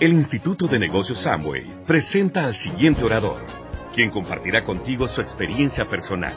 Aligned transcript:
El 0.00 0.12
Instituto 0.12 0.66
de 0.66 0.80
Negocios 0.80 1.18
Samway 1.20 1.84
presenta 1.86 2.46
al 2.46 2.56
siguiente 2.56 3.04
orador, 3.04 3.40
quien 3.94 4.10
compartirá 4.10 4.64
contigo 4.64 5.06
su 5.06 5.20
experiencia 5.20 5.88
personal. 5.88 6.34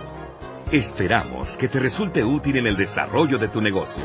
Esperamos 0.71 1.57
que 1.57 1.67
te 1.67 1.79
resulte 1.79 2.23
útil 2.23 2.57
en 2.57 2.67
el 2.67 2.77
desarrollo 2.77 3.39
de 3.39 3.47
tu 3.47 3.59
negocio. 3.59 4.03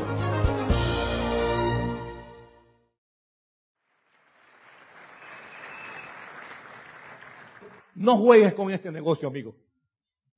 No 7.93 8.17
juegues 8.17 8.55
con 8.55 8.71
este 8.71 8.91
negocio, 8.91 9.27
amigo. 9.27 9.55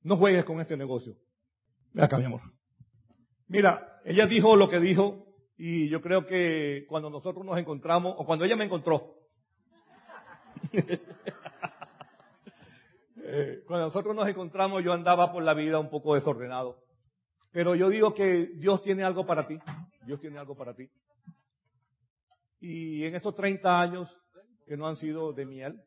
No 0.02 0.18
juegues 0.18 0.44
con 0.44 0.60
este 0.60 0.76
negocio. 0.76 1.16
Ve 1.94 2.04
acá, 2.04 2.18
mi 2.18 2.26
amor. 2.26 2.42
Mira, 3.48 3.98
ella 4.04 4.26
dijo 4.26 4.56
lo 4.56 4.68
que 4.68 4.78
dijo 4.78 5.25
y 5.58 5.88
yo 5.88 6.02
creo 6.02 6.26
que 6.26 6.84
cuando 6.88 7.08
nosotros 7.08 7.44
nos 7.44 7.58
encontramos, 7.58 8.14
o 8.18 8.26
cuando 8.26 8.44
ella 8.44 8.56
me 8.56 8.64
encontró, 8.64 9.14
eh, 13.16 13.62
cuando 13.66 13.86
nosotros 13.86 14.14
nos 14.14 14.28
encontramos 14.28 14.84
yo 14.84 14.92
andaba 14.92 15.32
por 15.32 15.42
la 15.42 15.54
vida 15.54 15.78
un 15.78 15.88
poco 15.88 16.14
desordenado. 16.14 16.82
Pero 17.52 17.74
yo 17.74 17.88
digo 17.88 18.12
que 18.12 18.50
Dios 18.56 18.82
tiene 18.82 19.02
algo 19.02 19.24
para 19.24 19.46
ti. 19.46 19.58
Dios 20.04 20.20
tiene 20.20 20.38
algo 20.38 20.54
para 20.54 20.74
ti. 20.74 20.90
Y 22.60 23.04
en 23.04 23.14
estos 23.14 23.34
30 23.34 23.80
años 23.80 24.14
que 24.66 24.76
no 24.76 24.86
han 24.86 24.96
sido 24.96 25.32
de 25.32 25.46
miel, 25.46 25.80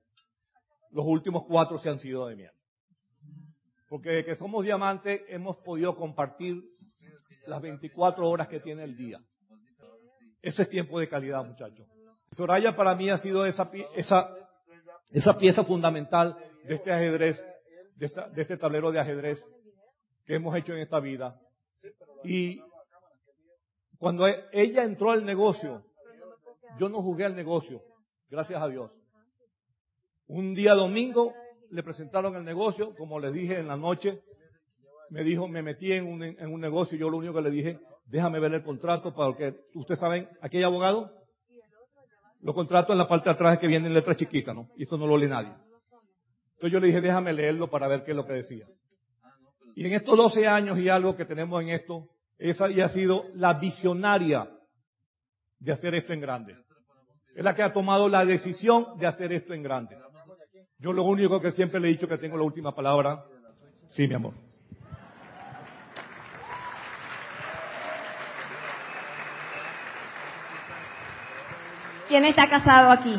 los 0.91 1.05
últimos 1.05 1.43
cuatro 1.47 1.77
se 1.77 1.89
han 1.89 1.99
sido 1.99 2.25
de 2.27 2.35
miel. 2.35 2.51
Porque 3.87 4.23
que 4.23 4.35
somos 4.35 4.63
diamantes 4.63 5.21
hemos 5.27 5.61
podido 5.63 5.95
compartir 5.95 6.63
las 7.45 7.61
24 7.61 8.27
horas 8.27 8.47
que 8.47 8.59
tiene 8.59 8.83
el 8.83 8.95
día. 8.95 9.19
Eso 10.41 10.61
es 10.61 10.69
tiempo 10.69 10.99
de 10.99 11.09
calidad, 11.09 11.43
muchachos. 11.43 11.87
Soraya 12.31 12.75
para 12.75 12.95
mí 12.95 13.09
ha 13.09 13.17
sido 13.17 13.45
esa, 13.45 13.69
esa, 13.95 14.35
esa 15.11 15.37
pieza 15.37 15.63
fundamental 15.63 16.37
de 16.63 16.75
este 16.75 16.91
ajedrez, 16.91 17.43
de, 17.95 18.07
de 18.33 18.41
este 18.41 18.57
tablero 18.57 18.91
de 18.91 18.99
ajedrez 18.99 19.43
que 20.25 20.35
hemos 20.35 20.55
hecho 20.55 20.73
en 20.73 20.79
esta 20.79 20.99
vida. 20.99 21.39
Y 22.23 22.61
cuando 23.97 24.27
ella 24.51 24.83
entró 24.83 25.11
al 25.11 25.25
negocio, 25.25 25.83
yo 26.79 26.87
no 26.87 27.01
jugué 27.01 27.25
al 27.25 27.35
negocio, 27.35 27.81
gracias 28.29 28.61
a 28.61 28.67
Dios. 28.67 28.91
Un 30.27 30.53
día 30.53 30.73
domingo 30.73 31.33
le 31.71 31.83
presentaron 31.83 32.35
el 32.35 32.45
negocio, 32.45 32.95
como 32.95 33.19
les 33.19 33.33
dije 33.33 33.57
en 33.57 33.67
la 33.67 33.75
noche, 33.75 34.21
me 35.09 35.23
dijo, 35.23 35.47
me 35.47 35.63
metí 35.63 35.91
en 35.91 36.07
un, 36.07 36.23
en 36.23 36.53
un 36.53 36.61
negocio 36.61 36.95
y 36.95 37.01
yo 37.01 37.09
lo 37.09 37.17
único 37.17 37.33
que 37.33 37.41
le 37.41 37.51
dije, 37.51 37.79
déjame 38.09 38.39
ver 38.39 38.53
el 38.53 38.63
contrato 38.63 39.13
para 39.13 39.35
que, 39.35 39.55
ustedes 39.73 39.99
saben, 39.99 40.27
aquí 40.41 40.57
hay 40.57 40.63
abogado. 40.63 41.11
Los 42.41 42.55
contratos 42.55 42.93
en 42.93 42.97
la 42.97 43.07
parte 43.07 43.29
de 43.29 43.35
atrás 43.35 43.57
que 43.59 43.67
vienen 43.67 43.93
letras 43.93 44.17
chiquitas, 44.17 44.55
¿no? 44.55 44.69
Y 44.77 44.83
esto 44.83 44.97
no 44.97 45.07
lo 45.07 45.17
lee 45.17 45.27
nadie. 45.27 45.53
Entonces 46.53 46.71
yo 46.71 46.79
le 46.79 46.87
dije, 46.87 47.01
déjame 47.01 47.33
leerlo 47.33 47.69
para 47.69 47.87
ver 47.87 48.03
qué 48.03 48.11
es 48.11 48.17
lo 48.17 48.25
que 48.25 48.33
decía. 48.33 48.65
Y 49.75 49.85
en 49.85 49.93
estos 49.93 50.17
12 50.17 50.47
años 50.47 50.77
y 50.79 50.89
algo 50.89 51.15
que 51.15 51.25
tenemos 51.25 51.61
en 51.61 51.69
esto, 51.69 52.09
esa 52.37 52.69
ya 52.69 52.85
ha 52.85 52.89
sido 52.89 53.25
la 53.33 53.53
visionaria 53.53 54.49
de 55.59 55.71
hacer 55.71 55.95
esto 55.95 56.13
en 56.13 56.21
grande. 56.21 56.57
Es 57.35 57.43
la 57.43 57.55
que 57.55 57.63
ha 57.63 57.71
tomado 57.71 58.09
la 58.09 58.25
decisión 58.25 58.97
de 58.97 59.07
hacer 59.07 59.31
esto 59.31 59.53
en 59.53 59.63
grande. 59.63 59.97
Yo 60.79 60.93
lo 60.93 61.03
único 61.03 61.41
que 61.41 61.51
siempre 61.51 61.79
le 61.79 61.89
he 61.89 61.91
dicho 61.91 62.07
que 62.07 62.17
tengo 62.17 62.37
la 62.37 62.43
última 62.43 62.73
palabra. 62.73 63.23
Sí, 63.91 64.07
mi 64.07 64.15
amor. 64.15 64.48
¿Quién 72.09 72.25
está 72.25 72.49
casado 72.49 72.89
aquí? 72.89 73.15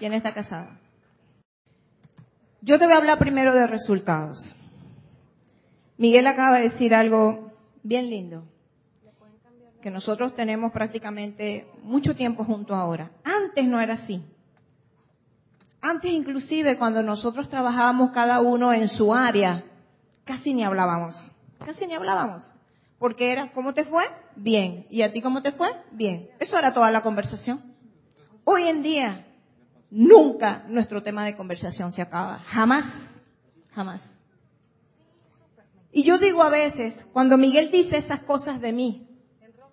¿Quién 0.00 0.14
está 0.14 0.34
casado? 0.34 0.66
Yo 2.60 2.76
te 2.76 2.86
voy 2.86 2.94
a 2.94 2.96
hablar 2.96 3.20
primero 3.20 3.54
de 3.54 3.68
resultados. 3.68 4.56
Miguel 5.96 6.26
acaba 6.26 6.56
de 6.56 6.64
decir 6.64 6.92
algo 6.92 7.52
bien 7.84 8.10
lindo, 8.10 8.42
que 9.80 9.92
nosotros 9.92 10.34
tenemos 10.34 10.72
prácticamente 10.72 11.70
mucho 11.84 12.16
tiempo 12.16 12.42
juntos 12.42 12.76
ahora. 12.76 13.12
Antes 13.22 13.64
no 13.64 13.80
era 13.80 13.94
así. 13.94 14.24
Antes 15.80 16.10
inclusive 16.10 16.76
cuando 16.76 17.00
nosotros 17.00 17.48
trabajábamos 17.48 18.10
cada 18.10 18.40
uno 18.40 18.72
en 18.72 18.88
su 18.88 19.14
área, 19.14 19.62
casi 20.24 20.52
ni 20.52 20.64
hablábamos, 20.64 21.30
casi 21.64 21.86
ni 21.86 21.94
hablábamos. 21.94 22.52
Porque 22.98 23.30
era, 23.30 23.52
¿cómo 23.52 23.72
te 23.72 23.84
fue? 23.84 24.02
Bien. 24.34 24.84
¿Y 24.90 25.02
a 25.02 25.12
ti 25.12 25.22
cómo 25.22 25.42
te 25.42 25.52
fue? 25.52 25.68
Bien. 25.92 26.28
Eso 26.40 26.58
era 26.58 26.74
toda 26.74 26.90
la 26.90 27.02
conversación. 27.02 27.73
Hoy 28.44 28.68
en 28.68 28.82
día, 28.82 29.26
nunca 29.90 30.64
nuestro 30.68 31.02
tema 31.02 31.24
de 31.24 31.36
conversación 31.36 31.92
se 31.92 32.02
acaba. 32.02 32.38
Jamás. 32.40 33.20
Jamás. 33.74 34.20
Y 35.92 36.02
yo 36.02 36.18
digo 36.18 36.42
a 36.42 36.50
veces, 36.50 37.06
cuando 37.12 37.38
Miguel 37.38 37.70
dice 37.70 37.96
esas 37.96 38.20
cosas 38.20 38.60
de 38.60 38.72
mí, 38.72 39.08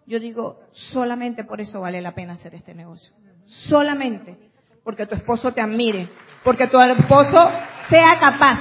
yo 0.06 0.20
digo, 0.20 0.62
solamente 0.72 1.44
por 1.44 1.62
eso 1.62 1.82
vale 1.82 2.02
la 2.02 2.14
pena 2.14 2.34
hacer 2.34 2.56
este 2.56 2.74
negocio. 2.74 3.14
Solamente 3.46 4.52
porque 4.84 5.06
tu 5.06 5.16
esposo 5.16 5.54
te 5.54 5.62
admire, 5.62 6.10
porque 6.44 6.68
tu 6.68 6.80
esposo 6.80 7.52
sea 7.88 8.18
capaz 8.20 8.60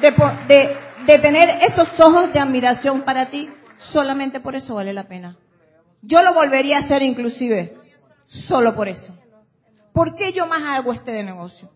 de, 0.00 1.18
tener 1.18 1.62
esos 1.62 1.88
ojos 2.00 2.32
de 2.32 2.40
admiración 2.40 3.02
para 3.02 3.30
ti, 3.30 3.50
solamente 3.76 4.40
por 4.40 4.54
eso 4.54 4.74
vale 4.74 4.92
la 4.92 5.08
pena. 5.08 5.36
Yo 6.02 6.22
lo 6.22 6.32
volvería 6.32 6.76
a 6.76 6.80
hacer 6.80 7.02
inclusive 7.02 7.76
Solo 8.28 8.74
por 8.74 8.88
eso. 8.88 9.14
¿Por 9.94 10.14
qué 10.14 10.32
yo 10.32 10.46
más 10.46 10.62
hago 10.62 10.92
este 10.92 11.10
de 11.10 11.24
negocio? 11.24 11.70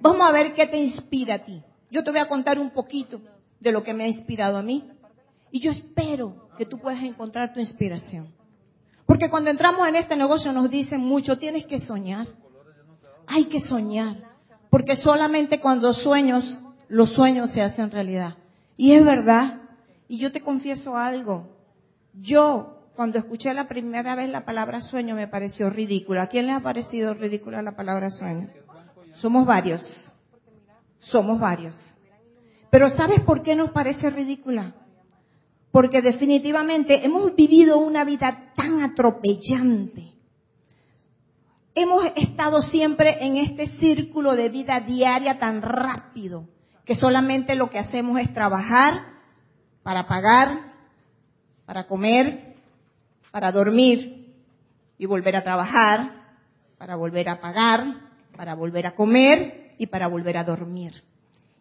Vamos 0.00 0.26
a 0.26 0.30
ver 0.30 0.54
qué 0.54 0.66
te 0.68 0.78
inspira 0.78 1.34
a 1.34 1.44
ti. 1.44 1.62
Yo 1.90 2.04
te 2.04 2.12
voy 2.12 2.20
a 2.20 2.28
contar 2.28 2.60
un 2.60 2.70
poquito 2.70 3.20
de 3.58 3.72
lo 3.72 3.82
que 3.82 3.92
me 3.92 4.04
ha 4.04 4.06
inspirado 4.06 4.56
a 4.56 4.62
mí. 4.62 4.88
Y 5.50 5.58
yo 5.58 5.72
espero 5.72 6.48
que 6.56 6.64
tú 6.64 6.78
puedas 6.78 7.02
encontrar 7.02 7.52
tu 7.52 7.58
inspiración. 7.58 8.32
Porque 9.04 9.28
cuando 9.28 9.50
entramos 9.50 9.86
en 9.88 9.96
este 9.96 10.16
negocio 10.16 10.52
nos 10.52 10.70
dicen 10.70 11.00
mucho, 11.00 11.38
tienes 11.38 11.66
que 11.66 11.80
soñar. 11.80 12.28
Hay 13.26 13.46
que 13.46 13.58
soñar. 13.58 14.16
Porque 14.70 14.94
solamente 14.94 15.60
cuando 15.60 15.92
sueños, 15.92 16.60
los 16.88 17.10
sueños 17.10 17.50
se 17.50 17.62
hacen 17.62 17.90
realidad. 17.90 18.36
Y 18.76 18.92
es 18.92 19.04
verdad. 19.04 19.60
Y 20.06 20.18
yo 20.18 20.30
te 20.30 20.40
confieso 20.40 20.96
algo. 20.96 21.48
Yo 22.12 22.75
cuando 22.96 23.18
escuché 23.18 23.52
la 23.52 23.68
primera 23.68 24.14
vez 24.14 24.30
la 24.30 24.46
palabra 24.46 24.80
sueño 24.80 25.14
me 25.14 25.28
pareció 25.28 25.68
ridícula. 25.68 26.22
¿A 26.22 26.28
quién 26.28 26.46
le 26.46 26.52
ha 26.52 26.60
parecido 26.60 27.12
ridícula 27.12 27.60
la 27.60 27.76
palabra 27.76 28.08
sueño? 28.08 28.48
Somos 29.12 29.46
varios. 29.46 30.14
Somos 30.98 31.38
varios. 31.38 31.94
Pero 32.70 32.88
¿sabes 32.88 33.20
por 33.20 33.42
qué 33.42 33.54
nos 33.54 33.70
parece 33.70 34.08
ridícula? 34.08 34.74
Porque 35.70 36.00
definitivamente 36.00 37.04
hemos 37.04 37.36
vivido 37.36 37.78
una 37.78 38.02
vida 38.04 38.52
tan 38.56 38.82
atropellante. 38.82 40.14
Hemos 41.74 42.06
estado 42.16 42.62
siempre 42.62 43.18
en 43.20 43.36
este 43.36 43.66
círculo 43.66 44.34
de 44.34 44.48
vida 44.48 44.80
diaria 44.80 45.38
tan 45.38 45.60
rápido 45.60 46.48
que 46.86 46.94
solamente 46.94 47.56
lo 47.56 47.68
que 47.68 47.78
hacemos 47.78 48.18
es 48.18 48.32
trabajar 48.32 49.02
para 49.82 50.06
pagar, 50.06 50.72
para 51.66 51.86
comer, 51.86 52.55
para 53.36 53.52
dormir 53.52 54.34
y 54.96 55.04
volver 55.04 55.36
a 55.36 55.44
trabajar, 55.44 56.38
para 56.78 56.96
volver 56.96 57.28
a 57.28 57.38
pagar, 57.38 57.84
para 58.34 58.54
volver 58.54 58.86
a 58.86 58.94
comer 58.94 59.74
y 59.76 59.88
para 59.88 60.06
volver 60.06 60.38
a 60.38 60.44
dormir. 60.44 61.04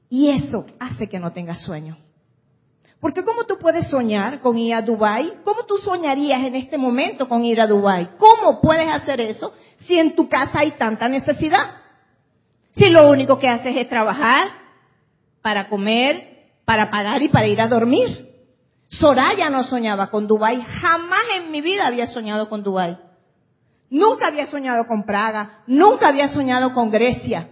Y 0.09 0.29
eso 0.29 0.67
hace 0.79 1.09
que 1.09 1.19
no 1.19 1.33
tengas 1.33 1.59
sueño. 1.59 1.97
Porque 3.01 3.25
¿cómo 3.25 3.43
tú 3.43 3.57
puedes 3.59 3.87
soñar 3.87 4.39
con 4.39 4.57
ir 4.57 4.73
a 4.73 4.81
Dubai? 4.81 5.33
¿Cómo 5.43 5.65
tú 5.65 5.75
soñarías 5.75 6.43
en 6.43 6.55
este 6.55 6.77
momento 6.77 7.27
con 7.27 7.43
ir 7.43 7.59
a 7.59 7.67
Dubai? 7.67 8.11
¿Cómo 8.17 8.61
puedes 8.61 8.87
hacer 8.87 9.19
eso 9.19 9.53
si 9.75 9.99
en 9.99 10.15
tu 10.15 10.29
casa 10.29 10.61
hay 10.61 10.71
tanta 10.71 11.09
necesidad? 11.09 11.81
Si 12.71 12.87
lo 12.87 13.11
único 13.11 13.37
que 13.37 13.49
haces 13.49 13.75
es 13.75 13.89
trabajar 13.89 14.47
para 15.41 15.67
comer, 15.67 16.53
para 16.63 16.89
pagar 16.89 17.21
y 17.21 17.27
para 17.27 17.47
ir 17.47 17.59
a 17.59 17.67
dormir. 17.67 18.34
Soraya 18.95 19.49
no 19.49 19.63
soñaba 19.63 20.09
con 20.09 20.25
Dubai. 20.25 20.63
Jamás 20.63 21.25
en 21.37 21.51
mi 21.51 21.59
vida 21.61 21.85
había 21.85 22.07
soñado 22.07 22.47
con 22.47 22.63
Dubai. 22.63 22.97
Nunca 23.89 24.27
había 24.27 24.47
soñado 24.47 24.87
con 24.87 25.03
Praga. 25.03 25.63
Nunca 25.67 26.07
había 26.07 26.29
soñado 26.29 26.73
con 26.73 26.91
Grecia. 26.91 27.49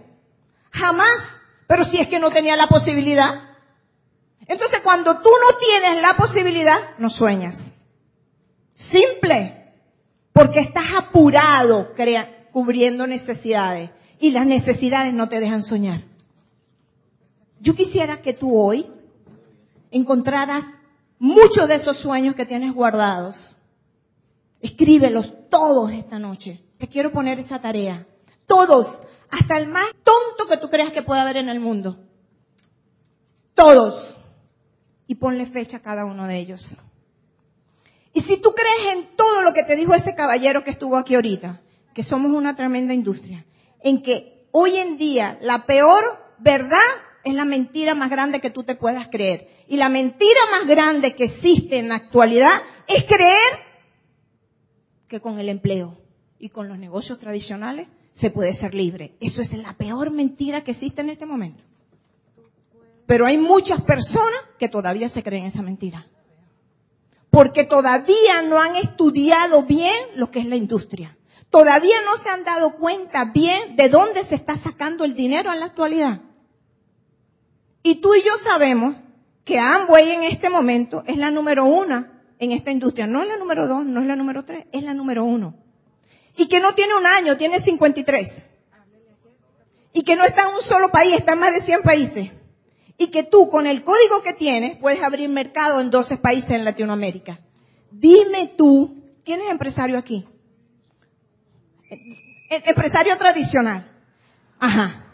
Jamás. 0.70 1.18
Pero 1.66 1.84
si 1.84 2.00
es 2.00 2.08
que 2.08 2.18
no 2.18 2.30
tenía 2.30 2.56
la 2.56 2.66
posibilidad. 2.66 3.42
Entonces 4.46 4.80
cuando 4.82 5.18
tú 5.20 5.28
no 5.28 5.58
tienes 5.58 6.00
la 6.00 6.14
posibilidad, 6.16 6.78
no 6.98 7.10
sueñas. 7.10 7.72
Simple. 8.72 9.74
Porque 10.32 10.60
estás 10.60 10.94
apurado 10.96 11.92
cubriendo 12.52 13.06
necesidades. 13.06 13.90
Y 14.18 14.30
las 14.30 14.46
necesidades 14.46 15.12
no 15.12 15.28
te 15.28 15.40
dejan 15.40 15.62
soñar. 15.62 16.04
Yo 17.60 17.74
quisiera 17.74 18.22
que 18.22 18.32
tú 18.32 18.58
hoy 18.58 18.90
encontraras 19.90 20.64
muchos 21.24 21.68
de 21.68 21.74
esos 21.74 21.96
sueños 21.96 22.34
que 22.34 22.46
tienes 22.46 22.74
guardados 22.74 23.54
Escríbelos 24.64 25.34
todos 25.50 25.92
esta 25.92 26.18
noche. 26.18 26.64
Te 26.78 26.88
quiero 26.88 27.12
poner 27.12 27.38
esa 27.38 27.60
tarea. 27.60 28.06
Todos, 28.46 28.98
hasta 29.30 29.58
el 29.58 29.68
más 29.68 29.90
tonto 30.02 30.48
que 30.48 30.56
tú 30.56 30.70
creas 30.70 30.90
que 30.90 31.02
pueda 31.02 31.20
haber 31.20 31.36
en 31.36 31.50
el 31.50 31.60
mundo. 31.60 31.98
Todos. 33.52 34.16
Y 35.06 35.16
ponle 35.16 35.44
fecha 35.44 35.76
a 35.76 35.82
cada 35.82 36.06
uno 36.06 36.26
de 36.26 36.38
ellos. 36.38 36.78
Y 38.14 38.20
si 38.20 38.38
tú 38.38 38.54
crees 38.54 38.94
en 38.94 39.16
todo 39.16 39.42
lo 39.42 39.52
que 39.52 39.64
te 39.64 39.76
dijo 39.76 39.92
ese 39.92 40.14
caballero 40.14 40.64
que 40.64 40.70
estuvo 40.70 40.96
aquí 40.96 41.14
ahorita, 41.14 41.60
que 41.92 42.02
somos 42.02 42.32
una 42.32 42.56
tremenda 42.56 42.94
industria, 42.94 43.44
en 43.82 44.02
que 44.02 44.48
hoy 44.50 44.76
en 44.76 44.96
día 44.96 45.36
la 45.42 45.66
peor 45.66 46.02
verdad 46.38 46.78
es 47.22 47.34
la 47.34 47.44
mentira 47.44 47.94
más 47.94 48.08
grande 48.08 48.40
que 48.40 48.48
tú 48.48 48.64
te 48.64 48.76
puedas 48.76 49.08
creer. 49.08 49.53
Y 49.66 49.76
la 49.76 49.88
mentira 49.88 50.40
más 50.50 50.66
grande 50.66 51.14
que 51.14 51.24
existe 51.24 51.78
en 51.78 51.88
la 51.88 51.96
actualidad 51.96 52.62
es 52.86 53.04
creer 53.04 53.60
que 55.08 55.20
con 55.20 55.38
el 55.38 55.48
empleo 55.48 55.98
y 56.38 56.50
con 56.50 56.68
los 56.68 56.78
negocios 56.78 57.18
tradicionales 57.18 57.88
se 58.12 58.30
puede 58.30 58.52
ser 58.52 58.74
libre. 58.74 59.14
Eso 59.20 59.42
es 59.42 59.52
la 59.54 59.74
peor 59.74 60.10
mentira 60.10 60.62
que 60.62 60.72
existe 60.72 61.00
en 61.00 61.10
este 61.10 61.26
momento. 61.26 61.64
Pero 63.06 63.26
hay 63.26 63.38
muchas 63.38 63.82
personas 63.82 64.40
que 64.58 64.68
todavía 64.68 65.08
se 65.08 65.22
creen 65.22 65.46
esa 65.46 65.62
mentira. 65.62 66.06
Porque 67.30 67.64
todavía 67.64 68.42
no 68.42 68.60
han 68.60 68.76
estudiado 68.76 69.64
bien 69.64 69.94
lo 70.14 70.30
que 70.30 70.40
es 70.40 70.46
la 70.46 70.56
industria. 70.56 71.16
Todavía 71.50 71.96
no 72.04 72.16
se 72.16 72.30
han 72.30 72.44
dado 72.44 72.76
cuenta 72.76 73.26
bien 73.32 73.76
de 73.76 73.88
dónde 73.88 74.22
se 74.22 74.34
está 74.34 74.56
sacando 74.56 75.04
el 75.04 75.14
dinero 75.14 75.52
en 75.52 75.60
la 75.60 75.66
actualidad. 75.66 76.20
Y 77.82 77.96
tú 77.96 78.14
y 78.14 78.22
yo 78.22 78.36
sabemos 78.38 78.96
que 79.44 79.58
Amway 79.58 80.10
en 80.10 80.24
este 80.24 80.48
momento 80.48 81.04
es 81.06 81.16
la 81.16 81.30
número 81.30 81.66
uno 81.66 82.06
en 82.38 82.52
esta 82.52 82.70
industria. 82.70 83.06
No 83.06 83.22
es 83.22 83.28
la 83.28 83.36
número 83.36 83.66
dos, 83.66 83.84
no 83.84 84.00
es 84.00 84.06
la 84.06 84.16
número 84.16 84.44
tres, 84.44 84.66
es 84.72 84.82
la 84.82 84.94
número 84.94 85.24
uno. 85.24 85.54
Y 86.36 86.48
que 86.48 86.60
no 86.60 86.74
tiene 86.74 86.94
un 86.94 87.06
año, 87.06 87.36
tiene 87.36 87.60
53. 87.60 88.44
Y 89.92 90.02
que 90.02 90.16
no 90.16 90.24
está 90.24 90.48
en 90.48 90.54
un 90.54 90.62
solo 90.62 90.90
país, 90.90 91.14
está 91.14 91.34
en 91.34 91.38
más 91.38 91.54
de 91.54 91.60
100 91.60 91.82
países. 91.82 92.30
Y 92.98 93.08
que 93.08 93.22
tú, 93.22 93.48
con 93.48 93.66
el 93.66 93.84
código 93.84 94.22
que 94.22 94.32
tienes, 94.32 94.78
puedes 94.78 95.02
abrir 95.02 95.28
mercado 95.28 95.80
en 95.80 95.90
12 95.90 96.16
países 96.16 96.50
en 96.50 96.64
Latinoamérica. 96.64 97.38
Dime 97.90 98.52
tú, 98.56 99.04
¿quién 99.24 99.40
es 99.40 99.50
empresario 99.50 99.98
aquí? 99.98 100.24
E-, 101.90 102.62
empresario 102.66 103.16
tradicional. 103.16 103.90
Ajá. 104.58 105.04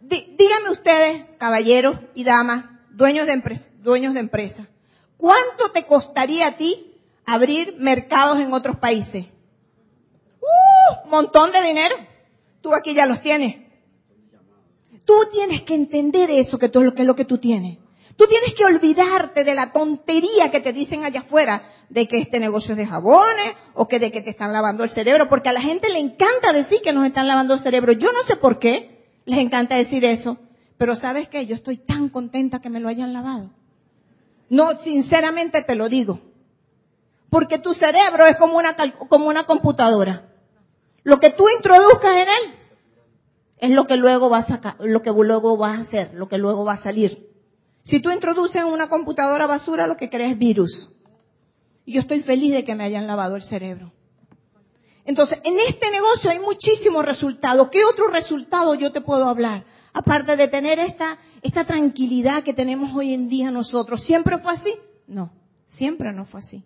díganme 0.00 0.70
ustedes, 0.70 1.24
caballeros 1.38 1.98
y 2.14 2.22
damas, 2.22 2.77
dueños 2.98 3.28
de, 3.28 3.40
dueños 3.80 4.12
de 4.12 4.20
empresa, 4.20 4.66
¿cuánto 5.16 5.70
te 5.72 5.84
costaría 5.84 6.48
a 6.48 6.56
ti 6.56 7.00
abrir 7.24 7.76
mercados 7.78 8.40
en 8.40 8.52
otros 8.52 8.76
países? 8.76 9.26
¡Uh! 10.40 11.08
Montón 11.08 11.52
de 11.52 11.62
dinero. 11.62 11.94
Tú 12.60 12.74
aquí 12.74 12.94
ya 12.94 13.06
los 13.06 13.22
tienes. 13.22 13.54
Tú 15.04 15.14
tienes 15.32 15.62
que 15.62 15.74
entender 15.74 16.28
eso, 16.30 16.58
que, 16.58 16.68
tú, 16.68 16.92
que 16.92 17.02
es 17.02 17.06
lo 17.06 17.14
que 17.14 17.24
tú 17.24 17.38
tienes. 17.38 17.78
Tú 18.16 18.26
tienes 18.26 18.52
que 18.54 18.64
olvidarte 18.64 19.44
de 19.44 19.54
la 19.54 19.72
tontería 19.72 20.50
que 20.50 20.60
te 20.60 20.72
dicen 20.72 21.04
allá 21.04 21.20
afuera 21.20 21.70
de 21.88 22.08
que 22.08 22.18
este 22.18 22.40
negocio 22.40 22.72
es 22.72 22.78
de 22.78 22.86
jabones 22.86 23.54
o 23.74 23.86
que 23.86 24.00
de 24.00 24.10
que 24.10 24.22
te 24.22 24.30
están 24.30 24.52
lavando 24.52 24.82
el 24.82 24.90
cerebro, 24.90 25.28
porque 25.28 25.50
a 25.50 25.52
la 25.52 25.62
gente 25.62 25.88
le 25.88 26.00
encanta 26.00 26.52
decir 26.52 26.80
que 26.82 26.92
nos 26.92 27.06
están 27.06 27.28
lavando 27.28 27.54
el 27.54 27.60
cerebro. 27.60 27.92
Yo 27.92 28.10
no 28.12 28.24
sé 28.24 28.34
por 28.34 28.58
qué 28.58 29.06
les 29.24 29.38
encanta 29.38 29.76
decir 29.76 30.04
eso, 30.04 30.36
pero 30.78 30.94
sabes 30.94 31.28
qué, 31.28 31.44
yo 31.44 31.56
estoy 31.56 31.76
tan 31.76 32.08
contenta 32.08 32.60
que 32.60 32.70
me 32.70 32.80
lo 32.80 32.88
hayan 32.88 33.12
lavado. 33.12 33.50
No, 34.48 34.78
sinceramente 34.78 35.62
te 35.62 35.74
lo 35.74 35.88
digo. 35.88 36.20
Porque 37.28 37.58
tu 37.58 37.74
cerebro 37.74 38.24
es 38.26 38.36
como 38.36 38.56
una, 38.56 38.76
como 39.08 39.26
una 39.26 39.44
computadora. 39.44 40.32
Lo 41.02 41.20
que 41.20 41.30
tú 41.30 41.46
introduzcas 41.48 42.12
en 42.12 42.28
él 42.28 42.54
es 43.58 43.70
lo 43.70 43.86
que 43.86 43.96
luego 43.96 44.30
va 44.30 44.38
a 44.38 44.42
sacar, 44.42 44.76
lo 44.78 45.02
que 45.02 45.10
luego 45.10 45.56
vas 45.56 45.76
a 45.76 45.80
hacer, 45.80 46.14
lo 46.14 46.28
que 46.28 46.38
luego 46.38 46.64
va 46.64 46.74
a 46.74 46.78
salir. 46.78 47.28
Si 47.82 48.00
tú 48.00 48.10
introduces 48.10 48.62
en 48.62 48.68
una 48.68 48.88
computadora 48.88 49.46
basura, 49.46 49.86
lo 49.86 49.96
que 49.96 50.08
crees 50.08 50.32
es 50.32 50.38
virus. 50.38 50.96
Y 51.84 51.94
yo 51.94 52.02
estoy 52.02 52.20
feliz 52.20 52.52
de 52.52 52.64
que 52.64 52.74
me 52.74 52.84
hayan 52.84 53.06
lavado 53.06 53.34
el 53.34 53.42
cerebro. 53.42 53.92
Entonces, 55.04 55.40
en 55.42 55.58
este 55.60 55.90
negocio 55.90 56.30
hay 56.30 56.38
muchísimos 56.38 57.04
resultados. 57.04 57.68
¿Qué 57.70 57.84
otro 57.84 58.08
resultado 58.08 58.74
yo 58.74 58.92
te 58.92 59.00
puedo 59.00 59.26
hablar? 59.26 59.64
Aparte 59.98 60.36
de 60.36 60.46
tener 60.46 60.78
esta, 60.78 61.18
esta 61.42 61.64
tranquilidad 61.64 62.44
que 62.44 62.54
tenemos 62.54 62.94
hoy 62.94 63.14
en 63.14 63.28
día 63.28 63.50
nosotros. 63.50 64.00
¿Siempre 64.00 64.38
fue 64.38 64.52
así? 64.52 64.72
No, 65.08 65.32
siempre 65.66 66.12
no 66.12 66.24
fue 66.24 66.38
así. 66.38 66.62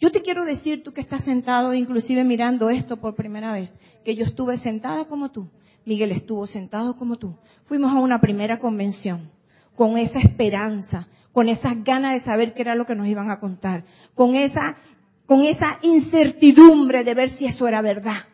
Yo 0.00 0.12
te 0.12 0.20
quiero 0.20 0.44
decir, 0.44 0.82
tú 0.82 0.92
que 0.92 1.00
estás 1.00 1.24
sentado, 1.24 1.72
inclusive 1.72 2.24
mirando 2.24 2.68
esto 2.68 2.98
por 2.98 3.14
primera 3.14 3.52
vez, 3.52 3.72
que 4.04 4.14
yo 4.16 4.26
estuve 4.26 4.58
sentada 4.58 5.06
como 5.06 5.30
tú. 5.30 5.48
Miguel 5.86 6.12
estuvo 6.12 6.46
sentado 6.46 6.98
como 6.98 7.16
tú. 7.16 7.38
Fuimos 7.64 7.90
a 7.94 8.00
una 8.00 8.20
primera 8.20 8.58
convención 8.58 9.30
con 9.74 9.96
esa 9.96 10.18
esperanza, 10.18 11.08
con 11.32 11.48
esas 11.48 11.82
ganas 11.84 12.12
de 12.12 12.20
saber 12.20 12.52
qué 12.52 12.60
era 12.60 12.74
lo 12.74 12.84
que 12.84 12.94
nos 12.94 13.06
iban 13.06 13.30
a 13.30 13.40
contar, 13.40 13.84
con 14.14 14.34
esa, 14.34 14.76
con 15.24 15.40
esa 15.40 15.78
incertidumbre 15.80 17.02
de 17.02 17.14
ver 17.14 17.30
si 17.30 17.46
eso 17.46 17.66
era 17.66 17.80
verdad. 17.80 18.24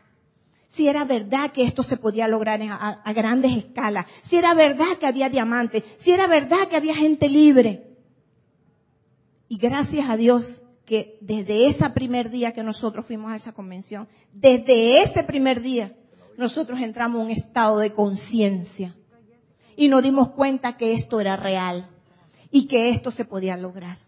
Si 0.72 0.88
era 0.88 1.04
verdad 1.04 1.52
que 1.52 1.64
esto 1.64 1.82
se 1.82 1.98
podía 1.98 2.26
lograr 2.28 2.58
a, 2.62 3.12
grandes 3.12 3.54
escalas, 3.58 4.06
si 4.22 4.38
era 4.38 4.54
verdad 4.54 4.96
que 4.98 5.06
había 5.06 5.28
diamantes, 5.28 5.84
si 5.98 6.12
era 6.12 6.26
verdad 6.26 6.66
que 6.70 6.76
había 6.76 6.94
gente 6.94 7.28
libre. 7.28 7.90
Y 9.48 9.58
gracias 9.58 10.08
a 10.08 10.16
Dios 10.16 10.62
que 10.86 11.18
desde 11.20 11.66
ese 11.66 11.90
primer 11.90 12.30
día 12.30 12.54
que 12.54 12.62
nosotros 12.62 13.04
fuimos 13.04 13.30
a 13.30 13.36
esa 13.36 13.52
convención, 13.52 14.08
desde 14.32 15.02
ese 15.02 15.22
primer 15.24 15.60
día, 15.60 15.94
nosotros 16.38 16.80
entramos 16.80 17.20
en 17.20 17.26
un 17.26 17.32
estado 17.32 17.76
de 17.76 17.92
conciencia 17.92 18.96
y 19.76 19.88
nos 19.88 20.02
dimos 20.02 20.30
cuenta 20.30 20.78
que 20.78 20.94
esto 20.94 21.20
era 21.20 21.36
real 21.36 21.90
y 22.50 22.66
que 22.66 22.88
esto 22.88 23.10
se 23.10 23.26
podía 23.26 23.58
lograr. 23.58 23.98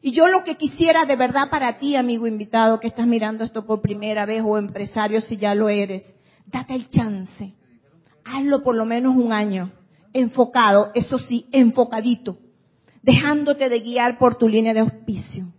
Y 0.00 0.12
yo 0.12 0.28
lo 0.28 0.44
que 0.44 0.56
quisiera 0.56 1.06
de 1.06 1.16
verdad 1.16 1.50
para 1.50 1.78
ti, 1.78 1.96
amigo 1.96 2.26
invitado, 2.26 2.78
que 2.78 2.86
estás 2.86 3.06
mirando 3.06 3.44
esto 3.44 3.66
por 3.66 3.80
primera 3.80 4.26
vez 4.26 4.42
o 4.44 4.56
empresario 4.56 5.20
si 5.20 5.36
ya 5.36 5.54
lo 5.54 5.68
eres, 5.68 6.14
date 6.46 6.74
el 6.74 6.88
chance. 6.88 7.54
Hazlo 8.24 8.62
por 8.62 8.76
lo 8.76 8.84
menos 8.84 9.16
un 9.16 9.32
año, 9.32 9.72
enfocado, 10.12 10.92
eso 10.94 11.18
sí, 11.18 11.46
enfocadito, 11.50 12.38
dejándote 13.02 13.68
de 13.68 13.80
guiar 13.80 14.18
por 14.18 14.36
tu 14.36 14.48
línea 14.48 14.72
de 14.72 14.80
auspicio, 14.80 15.52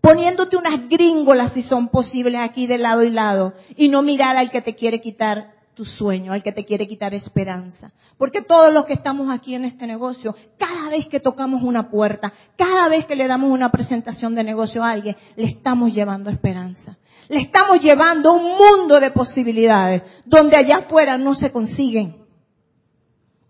poniéndote 0.00 0.56
unas 0.56 0.88
gringolas 0.88 1.52
si 1.52 1.62
son 1.62 1.88
posibles 1.88 2.40
aquí 2.40 2.66
de 2.66 2.78
lado 2.78 3.04
y 3.04 3.10
lado 3.10 3.54
y 3.76 3.88
no 3.88 4.02
mirar 4.02 4.36
al 4.36 4.50
que 4.50 4.62
te 4.62 4.74
quiere 4.74 5.00
quitar 5.00 5.53
tu 5.74 5.84
sueño, 5.84 6.32
al 6.32 6.42
que 6.42 6.52
te 6.52 6.64
quiere 6.64 6.86
quitar 6.86 7.14
esperanza. 7.14 7.92
Porque 8.16 8.42
todos 8.42 8.72
los 8.72 8.86
que 8.86 8.92
estamos 8.92 9.30
aquí 9.30 9.54
en 9.54 9.64
este 9.64 9.86
negocio, 9.86 10.36
cada 10.56 10.88
vez 10.90 11.06
que 11.06 11.20
tocamos 11.20 11.62
una 11.62 11.90
puerta, 11.90 12.32
cada 12.56 12.88
vez 12.88 13.06
que 13.06 13.16
le 13.16 13.26
damos 13.26 13.50
una 13.50 13.70
presentación 13.70 14.34
de 14.34 14.44
negocio 14.44 14.82
a 14.82 14.90
alguien, 14.90 15.16
le 15.36 15.44
estamos 15.44 15.92
llevando 15.92 16.30
esperanza. 16.30 16.96
Le 17.28 17.40
estamos 17.40 17.80
llevando 17.80 18.32
un 18.32 18.56
mundo 18.56 19.00
de 19.00 19.10
posibilidades 19.10 20.02
donde 20.24 20.56
allá 20.56 20.78
afuera 20.78 21.18
no 21.18 21.34
se 21.34 21.50
consiguen. 21.50 22.24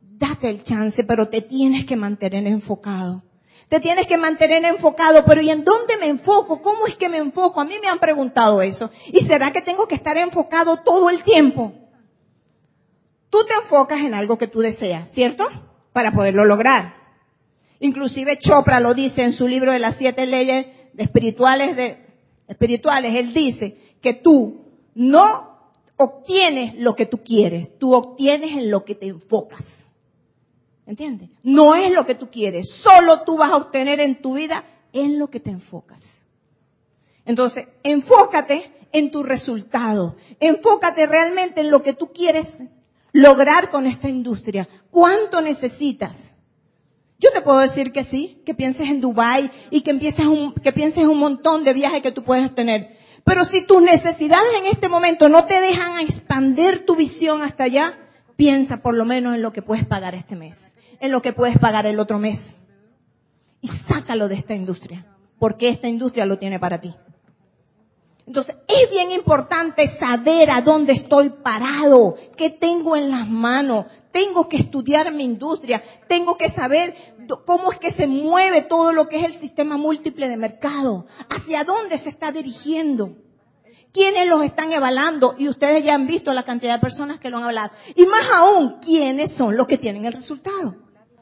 Date 0.00 0.49
el 0.49 0.62
chance, 0.62 1.04
pero 1.04 1.28
te 1.28 1.43
tienes 1.43 1.85
que 1.85 1.97
mantener 1.97 2.47
enfocado. 2.47 3.23
Te 3.69 3.81
tienes 3.81 4.07
que 4.07 4.16
mantener 4.16 4.64
enfocado, 4.64 5.25
pero 5.25 5.40
¿y 5.40 5.50
en 5.50 5.64
dónde 5.64 5.97
me 5.97 6.07
enfoco? 6.07 6.62
¿Cómo 6.62 6.87
es 6.87 6.97
que 6.97 7.09
me 7.09 7.19
enfoco? 7.19 7.61
A 7.61 7.64
mí 7.64 7.75
me 7.83 7.88
han 7.88 7.99
preguntado 7.99 8.62
eso. 8.62 8.90
¿Y 9.07 9.21
será 9.23 9.52
que 9.52 9.62
tengo 9.62 9.88
que 9.88 9.95
estar 9.95 10.16
enfocado 10.16 10.78
todo 10.85 11.11
el 11.11 11.25
tiempo? 11.25 11.73
Tú 13.35 13.45
te 13.47 13.55
enfocas 13.55 13.99
en 13.99 14.14
algo 14.14 14.38
que 14.38 14.47
tú 14.47 14.61
deseas, 14.61 15.11
¿cierto? 15.11 15.43
Para 15.93 16.12
poderlo 16.12 16.45
lograr. 16.45 16.95
Inclusive 17.81 18.38
Chopra 18.38 18.79
lo 18.79 18.95
dice 18.95 19.25
en 19.25 19.33
su 19.33 19.49
libro 19.49 19.73
de 19.73 19.81
las 19.81 19.97
siete 19.97 20.25
leyes 20.25 20.67
espirituales 20.97 21.97
espirituales. 22.47 23.17
Él 23.17 23.35
dice 23.35 23.97
que 24.00 24.14
tú 24.14 24.67
no 24.95 25.73
obtienes 25.97 26.76
lo 26.76 26.95
que 26.95 27.07
tú 27.07 27.25
quieres, 27.25 27.76
tú 27.76 27.95
obtienes 27.95 28.53
en 28.53 28.71
lo 28.71 28.85
que 28.85 28.95
te 28.95 29.09
enfocas. 29.09 29.85
¿Entiendes? 30.87 31.31
No 31.43 31.75
es 31.75 31.91
lo 31.91 32.07
que 32.07 32.14
tú 32.14 32.31
quieres, 32.31 32.71
solo 32.71 33.23
tú 33.23 33.37
vas 33.37 33.50
a 33.50 33.57
obtener 33.57 33.99
en 33.99 34.23
tu 34.23 34.35
vida 34.35 34.64
en 34.93 35.19
lo 35.19 35.29
que 35.29 35.41
te 35.41 35.50
enfocas. 35.50 36.21
Entonces, 37.25 37.67
enfócate 37.83 38.71
en 38.93 39.11
tu 39.11 39.25
resultado, 39.25 40.14
enfócate 40.38 41.09
realmente 41.09 41.62
en 41.62 41.73
lo 41.73 41.83
que 41.83 41.95
tú 41.95 42.12
quieres 42.12 42.57
lograr 43.14 43.71
con 43.71 43.87
esta 43.87 44.11
industria? 44.11 44.68
¿Cuánto 44.90 45.40
necesitas? 45.40 46.35
Yo 47.18 47.30
te 47.33 47.40
puedo 47.40 47.61
decir 47.61 47.92
que 47.92 48.02
sí, 48.02 48.42
que 48.44 48.54
pienses 48.54 48.90
en 48.90 49.00
Dubai 49.00 49.50
y 49.71 49.80
que 49.80 49.92
empieces 49.92 50.26
un, 50.26 50.52
que 50.52 50.73
pienses 50.73 51.06
un 51.06 51.18
montón 51.18 51.64
de 51.64 51.73
viajes 51.73 52.02
que 52.02 52.12
tú 52.12 52.25
puedes 52.25 52.54
tener. 52.54 52.99
Pero 53.25 53.44
si 53.44 53.64
tus 53.64 53.80
necesidades 53.80 54.52
en 54.59 54.66
este 54.66 54.90
momento 54.90 55.30
no 55.30 55.47
te 55.47 55.59
dejan 55.61 56.00
expandir 56.00 56.85
tu 56.85 56.97
visión 56.97 57.40
hasta 57.40 57.64
allá, 57.64 57.99
piensa 58.37 58.83
por 58.83 58.94
lo 58.94 59.06
menos 59.06 59.37
en 59.37 59.42
lo 59.42 59.52
que 59.52 59.62
puedes 59.62 59.87
pagar 59.87 60.14
este 60.14 60.37
mes, 60.37 60.71
en 61.00 61.12
lo 61.12 61.23
que 61.23 61.33
puedes 61.33 61.56
pagar 61.59 61.87
el 61.87 62.00
otro 62.00 62.18
mes. 62.18 62.61
Y 63.62 63.68
sácalo 63.68 64.28
de 64.28 64.35
esta 64.35 64.54
industria, 64.54 65.06
porque 65.38 65.68
esta 65.68 65.88
industria 65.88 66.26
lo 66.26 66.38
tiene 66.38 66.59
para 66.59 66.80
ti. 66.80 66.94
Entonces, 68.26 68.57
es 68.69 68.90
bien 68.90 69.11
importante 69.11 69.87
saber 69.87 70.50
a 70.50 70.62
dónde 70.62 70.93
estoy 70.93 71.28
parado, 71.28 72.16
qué 72.37 72.49
tengo 72.49 72.97
en 72.97 73.11
las 73.11 73.28
manos. 73.28 73.87
Tengo 74.12 74.49
que 74.49 74.57
estudiar 74.57 75.12
mi 75.12 75.25
industria, 75.25 75.83
tengo 76.09 76.38
que 76.38 76.49
saber 76.49 76.95
cómo 77.45 77.71
es 77.71 77.78
que 77.78 77.90
se 77.90 78.07
mueve 78.07 78.62
todo 78.62 78.93
lo 78.93 79.09
que 79.09 79.19
es 79.19 79.25
el 79.25 79.33
sistema 79.35 79.76
múltiple 79.76 80.28
de 80.28 80.37
mercado, 80.37 81.07
hacia 81.28 81.64
dónde 81.64 81.99
se 81.99 82.09
está 82.09 82.33
dirigiendo, 82.33 83.16
quiénes 83.93 84.26
los 84.26 84.43
están 84.43 84.73
evaluando, 84.73 85.35
y 85.37 85.49
ustedes 85.49 85.85
ya 85.85 85.95
han 85.95 86.07
visto 86.07 86.33
la 86.33 86.45
cantidad 86.45 86.75
de 86.75 86.81
personas 86.81 87.21
que 87.21 87.28
lo 87.28 87.38
han 87.38 87.45
hablado. 87.45 87.73
Y 87.95 88.07
más 88.07 88.26
aún, 88.33 88.78
quiénes 88.81 89.33
son 89.33 89.57
los 89.57 89.66
que 89.66 89.76
tienen 89.76 90.07
el 90.07 90.12
resultado. 90.14 90.76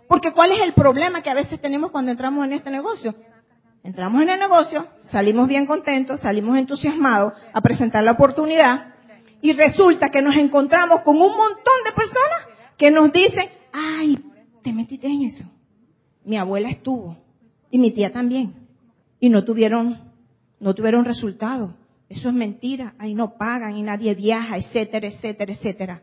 Porque 0.08 0.32
cuál 0.32 0.52
es 0.52 0.60
el 0.60 0.74
problema 0.74 1.22
que 1.22 1.30
a 1.30 1.34
veces 1.34 1.60
tenemos 1.60 1.90
cuando 1.90 2.12
entramos 2.12 2.44
en 2.44 2.52
este 2.52 2.70
negocio? 2.70 3.14
Entramos 3.84 4.22
en 4.22 4.30
el 4.30 4.38
negocio, 4.38 4.86
salimos 5.00 5.48
bien 5.48 5.66
contentos, 5.66 6.20
salimos 6.20 6.56
entusiasmados 6.56 7.32
a 7.52 7.60
presentar 7.60 8.04
la 8.04 8.12
oportunidad 8.12 8.94
y 9.40 9.52
resulta 9.52 10.10
que 10.10 10.22
nos 10.22 10.36
encontramos 10.36 11.00
con 11.00 11.16
un 11.16 11.36
montón 11.36 11.74
de 11.84 11.92
personas 11.92 12.46
que 12.76 12.92
nos 12.92 13.12
dicen, 13.12 13.48
ay, 13.72 14.18
te 14.62 14.72
metiste 14.72 15.08
en 15.08 15.22
eso. 15.22 15.44
Mi 16.24 16.36
abuela 16.36 16.68
estuvo 16.68 17.16
y 17.70 17.78
mi 17.78 17.90
tía 17.90 18.12
también 18.12 18.54
y 19.18 19.28
no 19.30 19.44
tuvieron, 19.44 20.12
no 20.60 20.74
tuvieron 20.74 21.04
resultados. 21.04 21.72
Eso 22.08 22.28
es 22.28 22.34
mentira, 22.34 22.94
ahí 22.98 23.14
no 23.14 23.36
pagan 23.36 23.76
y 23.76 23.82
nadie 23.82 24.14
viaja, 24.14 24.56
etcétera, 24.56 25.08
etcétera, 25.08 25.52
etcétera. 25.52 26.02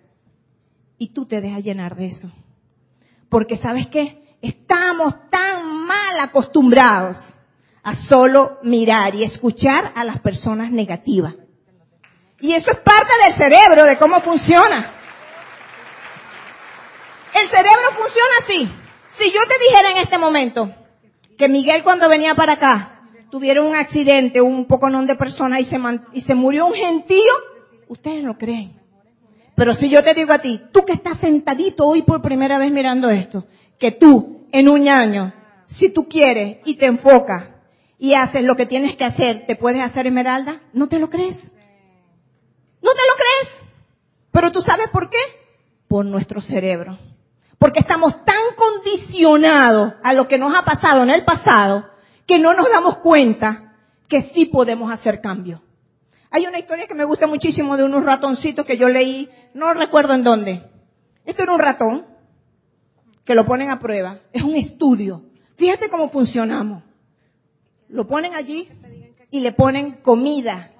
Y 0.98 1.10
tú 1.10 1.26
te 1.26 1.40
dejas 1.40 1.64
llenar 1.64 1.96
de 1.96 2.08
eso. 2.08 2.30
Porque 3.30 3.56
sabes 3.56 3.88
qué? 3.88 4.36
Estamos 4.42 5.16
tan 5.30 5.86
mal 5.86 6.20
acostumbrados 6.20 7.34
a 7.84 7.94
solo 7.94 8.60
mirar 8.64 9.16
y 9.16 9.24
escuchar 9.24 9.92
a 9.96 10.04
las 10.04 10.20
personas 10.20 10.72
negativas. 10.72 11.36
Y 12.40 12.54
eso 12.54 12.72
es 12.72 12.78
parte 12.80 13.12
del 13.24 13.34
cerebro, 13.34 13.84
de 13.86 13.98
cómo 13.98 14.22
funciona. 14.22 14.92
El 17.40 17.48
cerebro 17.48 17.92
funciona 17.92 18.30
así. 18.40 18.70
Si 19.10 19.32
yo 19.32 19.40
te 19.48 19.58
dijera 19.70 19.92
en 19.92 19.98
este 19.98 20.18
momento 20.18 20.74
que 21.38 21.50
Miguel 21.50 21.84
cuando 21.84 22.10
venía 22.10 22.36
para 22.36 22.54
acá 22.54 23.02
tuviera 23.30 23.62
un 23.62 23.76
accidente, 23.76 24.42
un 24.42 24.66
poco 24.66 24.90
non 24.90 25.06
de 25.06 25.16
personas 25.16 25.60
y 25.60 25.66
se, 25.66 25.78
y 26.14 26.22
se 26.22 26.36
murió 26.36 26.66
un 26.66 26.74
gentío, 26.74 27.34
ustedes 27.88 28.24
lo 28.24 28.38
creen. 28.38 28.80
Pero 29.56 29.74
si 29.74 29.90
yo 29.90 30.04
te 30.04 30.14
digo 30.14 30.34
a 30.34 30.40
ti, 30.40 30.62
tú 30.72 30.86
que 30.86 30.94
estás 30.94 31.18
sentadito 31.20 31.86
hoy 31.86 32.02
por 32.02 32.22
primera 32.22 32.58
vez 32.58 32.72
mirando 32.72 33.10
esto, 33.10 33.46
que 33.78 33.92
tú 33.92 34.48
en 34.52 34.70
un 34.70 34.88
año, 34.88 35.34
si 35.66 35.90
tú 35.90 36.08
quieres 36.08 36.58
y 36.66 36.76
te 36.76 36.86
enfocas 36.86 37.59
y 38.00 38.14
haces 38.14 38.44
lo 38.44 38.56
que 38.56 38.66
tienes 38.66 38.96
que 38.96 39.04
hacer, 39.04 39.46
¿te 39.46 39.58
puedes 39.58 39.84
hacer 39.84 40.08
esmeralda? 40.08 40.62
¿No 40.72 40.88
te 40.88 40.98
lo 40.98 41.10
crees? 41.10 41.52
¿No 42.82 42.92
te 42.92 43.02
lo 43.02 43.16
crees? 43.18 43.64
Pero 44.32 44.52
tú 44.52 44.62
sabes 44.62 44.88
por 44.90 45.10
qué? 45.10 45.18
Por 45.90 46.06
nuestro 46.06 46.40
cerebro. 46.40 46.98
Porque 47.58 47.82
estamos 47.82 48.24
tan 48.24 48.42
condicionados 48.56 49.96
a 50.02 50.14
lo 50.14 50.30
que 50.30 50.38
nos 50.38 50.56
ha 50.56 50.64
pasado 50.64 51.04
en 51.04 51.10
el 51.10 51.26
pasado 51.26 51.90
que 52.26 52.40
no 52.40 52.54
nos 52.54 52.70
damos 52.72 53.00
cuenta 53.00 53.76
que 54.08 54.22
sí 54.22 54.46
podemos 54.46 54.92
hacer 54.92 55.20
cambio. 55.20 55.62
Hay 56.32 56.46
una 56.46 56.60
historia 56.60 56.88
que 56.88 56.96
me 56.96 57.04
gusta 57.04 57.28
muchísimo 57.28 57.76
de 57.76 57.84
unos 57.84 58.06
ratoncitos 58.06 58.66
que 58.66 58.78
yo 58.78 58.88
leí, 58.88 59.30
no 59.54 59.74
recuerdo 59.74 60.14
en 60.14 60.24
dónde. 60.24 60.64
Esto 61.26 61.44
era 61.44 61.52
un 61.52 61.60
ratón 61.60 62.06
que 63.26 63.36
lo 63.36 63.46
ponen 63.46 63.70
a 63.72 63.80
prueba. 63.80 64.20
Es 64.32 64.44
un 64.44 64.56
estudio. 64.56 65.26
Fíjate 65.58 65.90
cómo 65.90 66.08
funcionamos. 66.08 66.84
Lo 68.00 68.08
ponen 68.08 68.34
allí 68.34 68.70
y 69.30 69.42
le 69.42 69.52
ponen 69.52 69.92
comida. 69.92 70.72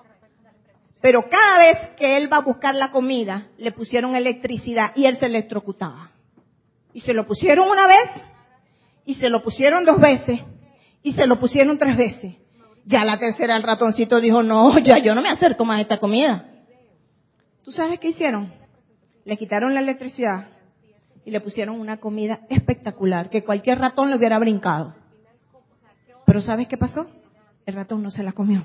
Pero 1.02 1.28
cada 1.30 1.58
vez 1.58 1.90
que 1.98 2.16
él 2.16 2.32
va 2.32 2.38
a 2.38 2.44
buscar 2.44 2.76
la 2.76 2.92
comida, 2.92 3.50
le 3.58 3.74
pusieron 3.74 4.16
electricidad 4.16 4.94
y 4.96 5.04
él 5.04 5.18
se 5.18 5.26
electrocutaba. 5.26 6.12
Y 6.94 7.02
se 7.02 7.14
lo 7.14 7.28
pusieron 7.28 7.68
una 7.68 7.88
vez, 7.88 8.26
y 9.04 9.16
se 9.16 9.30
lo 9.30 9.44
pusieron 9.44 9.84
dos 9.84 10.00
veces, 10.00 10.40
y 11.04 11.12
se 11.12 11.28
lo 11.28 11.42
pusieron 11.42 11.78
tres 11.78 11.98
veces. 11.98 12.36
Ya 12.86 13.04
la 13.04 13.18
tercera 13.18 13.58
el 13.58 13.64
ratoncito 13.64 14.22
dijo, 14.22 14.42
no, 14.42 14.80
ya 14.80 14.98
yo 15.00 15.14
no 15.14 15.22
me 15.22 15.28
acerco 15.28 15.66
más 15.66 15.80
a 15.80 15.82
esta 15.82 15.98
comida. 15.98 16.50
¿Tú 17.66 17.72
sabes 17.72 18.00
qué 18.00 18.08
hicieron? 18.08 18.50
Le 19.26 19.36
quitaron 19.36 19.74
la 19.74 19.82
electricidad 19.82 20.48
y 21.26 21.32
le 21.32 21.42
pusieron 21.42 21.82
una 21.82 22.00
comida 22.00 22.46
espectacular, 22.50 23.30
que 23.30 23.44
cualquier 23.44 23.80
ratón 23.80 24.10
le 24.10 24.16
hubiera 24.16 24.40
brincado. 24.40 24.96
Pero 26.30 26.42
¿sabes 26.42 26.68
qué 26.68 26.78
pasó? 26.78 27.08
El 27.66 27.74
ratón 27.74 28.04
no 28.04 28.12
se 28.12 28.22
la 28.22 28.34
comió. 28.34 28.64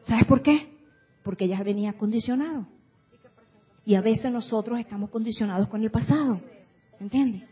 ¿Sabes 0.00 0.24
por 0.24 0.42
qué? 0.42 0.76
Porque 1.22 1.46
ya 1.46 1.62
venía 1.62 1.92
condicionado. 1.92 2.66
Y 3.86 3.94
a 3.94 4.00
veces 4.00 4.32
nosotros 4.32 4.80
estamos 4.80 5.10
condicionados 5.10 5.68
con 5.68 5.84
el 5.84 5.92
pasado. 5.92 6.40
¿Entiendes? 6.98 7.44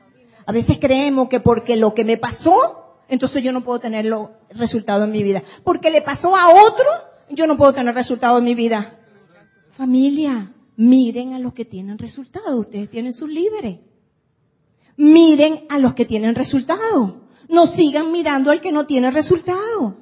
A 0.45 0.51
veces 0.51 0.79
creemos 0.81 1.29
que 1.29 1.39
porque 1.39 1.77
lo 1.77 1.95
que 1.95 2.05
me 2.05 2.17
pasó, 2.17 2.99
entonces 3.09 3.45
yo 3.45 3.53
no 3.53 3.63
puedo 3.63 3.79
tener 3.79 4.07
los 4.07 4.31
resultados 4.51 5.05
en 5.05 5.13
mi 5.13 5.23
vida. 5.23 5.45
Porque 5.63 5.93
le 5.93 6.03
pasó 6.03 6.35
a 6.35 6.49
otro, 6.49 6.85
yo 7.31 7.47
no 7.47 7.57
puedo 7.57 7.73
tener 7.75 7.95
resultados 7.95 8.41
en 8.41 8.45
mi 8.45 8.57
vida. 8.57 8.99
Familia, 9.71 10.53
miren 10.75 11.35
a 11.35 11.39
los 11.39 11.53
que 11.53 11.65
tienen 11.65 11.97
resultados. 11.97 12.59
Ustedes 12.59 12.91
tienen 12.91 13.13
sus 13.13 13.31
líderes. 13.31 13.79
Miren 14.97 15.65
a 15.69 15.79
los 15.79 15.95
que 15.95 16.07
tienen 16.07 16.35
resultados 16.35 17.23
no 17.53 17.67
sigan 17.67 18.11
mirando 18.11 18.51
al 18.51 18.63
que 18.63 18.73
no 18.73 18.87
tiene 18.87 19.11
resultado. 19.11 19.99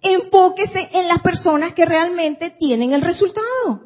Enfóquese 0.00 0.88
en 0.94 1.06
las 1.06 1.20
personas 1.20 1.74
que 1.74 1.84
realmente 1.84 2.48
tienen 2.48 2.94
el 2.94 3.02
resultado. 3.02 3.82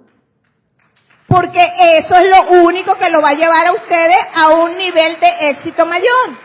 Porque 1.27 1.61
eso 1.99 2.15
es 2.15 2.31
lo 2.31 2.63
único 2.63 2.95
que 2.95 3.11
lo 3.11 3.21
va 3.21 3.31
a 3.31 3.35
llevar 3.35 3.67
a 3.67 3.73
ustedes 3.73 4.17
a 4.35 4.51
un 4.55 4.79
nivel 4.79 5.19
de 5.19 5.51
éxito 5.51 5.85
mayor. 5.85 6.39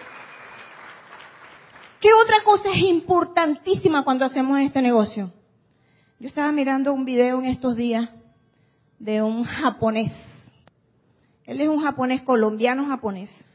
¿Qué 2.01 2.09
otra 2.11 2.41
cosa 2.43 2.71
es 2.73 2.81
importantísima 2.81 4.03
cuando 4.03 4.25
hacemos 4.25 4.59
este 4.59 4.81
negocio? 4.81 5.31
Yo 6.19 6.27
estaba 6.27 6.51
mirando 6.51 6.91
un 6.91 7.05
video 7.05 7.37
en 7.37 7.45
estos 7.45 7.75
días 7.75 8.09
de 8.97 9.21
un 9.21 9.43
japonés. 9.43 10.51
Él 11.45 11.61
es 11.61 11.69
un 11.69 11.83
japonés 11.83 12.23
colombiano 12.23 12.87
japonés. 12.87 13.45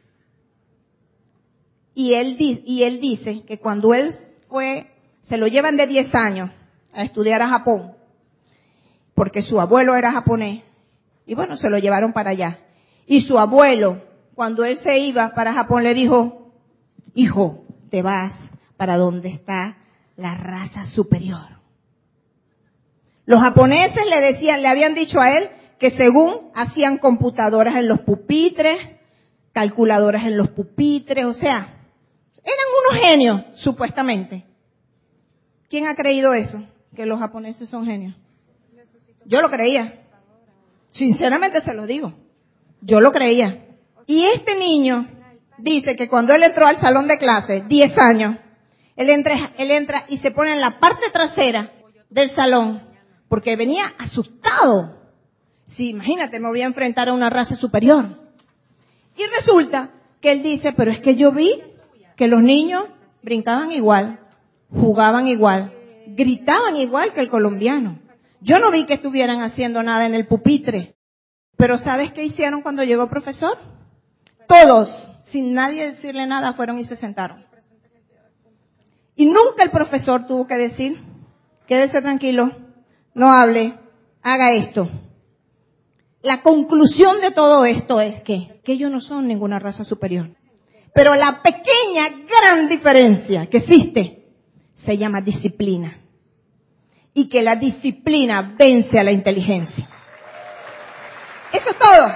Y 1.98 2.14
él, 2.14 2.36
y 2.38 2.84
él 2.84 3.00
dice 3.00 3.42
que 3.44 3.58
cuando 3.58 3.92
él 3.92 4.14
fue, 4.48 4.88
se 5.20 5.36
lo 5.36 5.48
llevan 5.48 5.76
de 5.76 5.88
10 5.88 6.14
años 6.14 6.50
a 6.92 7.02
estudiar 7.02 7.42
a 7.42 7.48
Japón, 7.48 7.96
porque 9.16 9.42
su 9.42 9.60
abuelo 9.60 9.96
era 9.96 10.12
japonés, 10.12 10.62
y 11.26 11.34
bueno, 11.34 11.56
se 11.56 11.68
lo 11.68 11.76
llevaron 11.76 12.12
para 12.12 12.30
allá. 12.30 12.60
Y 13.04 13.22
su 13.22 13.36
abuelo, 13.36 14.00
cuando 14.36 14.64
él 14.64 14.76
se 14.76 15.00
iba 15.00 15.34
para 15.34 15.52
Japón, 15.52 15.82
le 15.82 15.92
dijo, 15.92 16.52
hijo, 17.16 17.64
te 17.90 18.00
vas 18.00 18.48
para 18.76 18.96
donde 18.96 19.30
está 19.30 19.78
la 20.16 20.36
raza 20.36 20.84
superior. 20.84 21.58
Los 23.26 23.40
japoneses 23.40 24.06
le 24.08 24.20
decían, 24.20 24.62
le 24.62 24.68
habían 24.68 24.94
dicho 24.94 25.20
a 25.20 25.36
él 25.36 25.50
que 25.80 25.90
según 25.90 26.52
hacían 26.54 26.98
computadoras 26.98 27.74
en 27.74 27.88
los 27.88 27.98
pupitres, 28.02 28.78
calculadoras 29.52 30.22
en 30.26 30.36
los 30.36 30.50
pupitres, 30.50 31.24
o 31.24 31.32
sea, 31.32 31.74
eran 32.44 32.66
unos 32.90 33.02
genios, 33.04 33.42
supuestamente. 33.54 34.44
¿Quién 35.68 35.86
ha 35.86 35.94
creído 35.94 36.34
eso? 36.34 36.62
Que 36.94 37.06
los 37.06 37.18
japoneses 37.18 37.68
son 37.68 37.84
genios. 37.84 38.14
Yo 39.24 39.42
lo 39.42 39.50
creía. 39.50 40.02
Sinceramente 40.90 41.60
se 41.60 41.74
lo 41.74 41.86
digo. 41.86 42.14
Yo 42.80 43.00
lo 43.00 43.12
creía. 43.12 43.66
Y 44.06 44.24
este 44.24 44.56
niño 44.56 45.06
dice 45.58 45.96
que 45.96 46.08
cuando 46.08 46.34
él 46.34 46.42
entró 46.42 46.66
al 46.66 46.76
salón 46.76 47.06
de 47.06 47.18
clase, 47.18 47.62
10 47.68 47.98
años, 47.98 48.36
él 48.96 49.10
entra, 49.10 49.52
él 49.58 49.70
entra 49.70 50.04
y 50.08 50.16
se 50.16 50.30
pone 50.30 50.52
en 50.52 50.60
la 50.60 50.80
parte 50.80 51.10
trasera 51.12 51.72
del 52.08 52.30
salón 52.30 52.82
porque 53.28 53.56
venía 53.56 53.84
asustado. 53.98 54.96
Sí, 55.66 55.90
imagínate, 55.90 56.40
me 56.40 56.48
voy 56.48 56.62
a 56.62 56.66
enfrentar 56.66 57.08
a 57.08 57.12
una 57.12 57.28
raza 57.28 57.54
superior. 57.54 58.18
Y 59.16 59.22
resulta 59.36 59.90
que 60.20 60.32
él 60.32 60.42
dice, 60.42 60.72
pero 60.72 60.90
es 60.90 61.00
que 61.00 61.14
yo 61.14 61.32
vi 61.32 61.62
que 62.18 62.26
los 62.26 62.42
niños 62.42 62.84
brincaban 63.22 63.70
igual, 63.70 64.18
jugaban 64.70 65.28
igual, 65.28 65.72
gritaban 66.08 66.76
igual 66.76 67.12
que 67.12 67.20
el 67.20 67.30
colombiano. 67.30 68.00
Yo 68.40 68.58
no 68.58 68.72
vi 68.72 68.86
que 68.86 68.94
estuvieran 68.94 69.40
haciendo 69.40 69.84
nada 69.84 70.04
en 70.04 70.16
el 70.16 70.26
pupitre. 70.26 70.96
Pero 71.56 71.78
¿sabes 71.78 72.10
qué 72.10 72.24
hicieron 72.24 72.62
cuando 72.62 72.82
llegó 72.82 73.04
el 73.04 73.08
profesor? 73.08 73.56
Todos, 74.48 75.12
sin 75.22 75.54
nadie 75.54 75.86
decirle 75.86 76.26
nada, 76.26 76.54
fueron 76.54 76.78
y 76.78 76.84
se 76.84 76.96
sentaron. 76.96 77.46
Y 79.14 79.26
nunca 79.26 79.62
el 79.62 79.70
profesor 79.70 80.26
tuvo 80.26 80.48
que 80.48 80.56
decir, 80.56 80.98
quédese 81.68 82.02
tranquilo, 82.02 82.50
no 83.14 83.30
hable, 83.30 83.78
haga 84.22 84.54
esto. 84.54 84.88
La 86.22 86.42
conclusión 86.42 87.20
de 87.20 87.30
todo 87.30 87.64
esto 87.64 88.00
es 88.00 88.22
que, 88.24 88.60
que 88.64 88.72
ellos 88.72 88.90
no 88.90 89.00
son 89.00 89.28
ninguna 89.28 89.60
raza 89.60 89.84
superior. 89.84 90.37
Pero 90.94 91.14
la 91.14 91.42
pequeña, 91.42 92.08
gran 92.26 92.68
diferencia 92.68 93.46
que 93.48 93.58
existe 93.58 94.24
se 94.74 94.96
llama 94.96 95.20
disciplina. 95.20 95.98
y 97.14 97.28
que 97.28 97.42
la 97.42 97.56
disciplina 97.56 98.54
vence 98.56 98.96
a 98.96 99.02
la 99.02 99.10
inteligencia. 99.10 99.88
Eso 101.52 101.70
es 101.70 101.76
todo. 101.78 102.12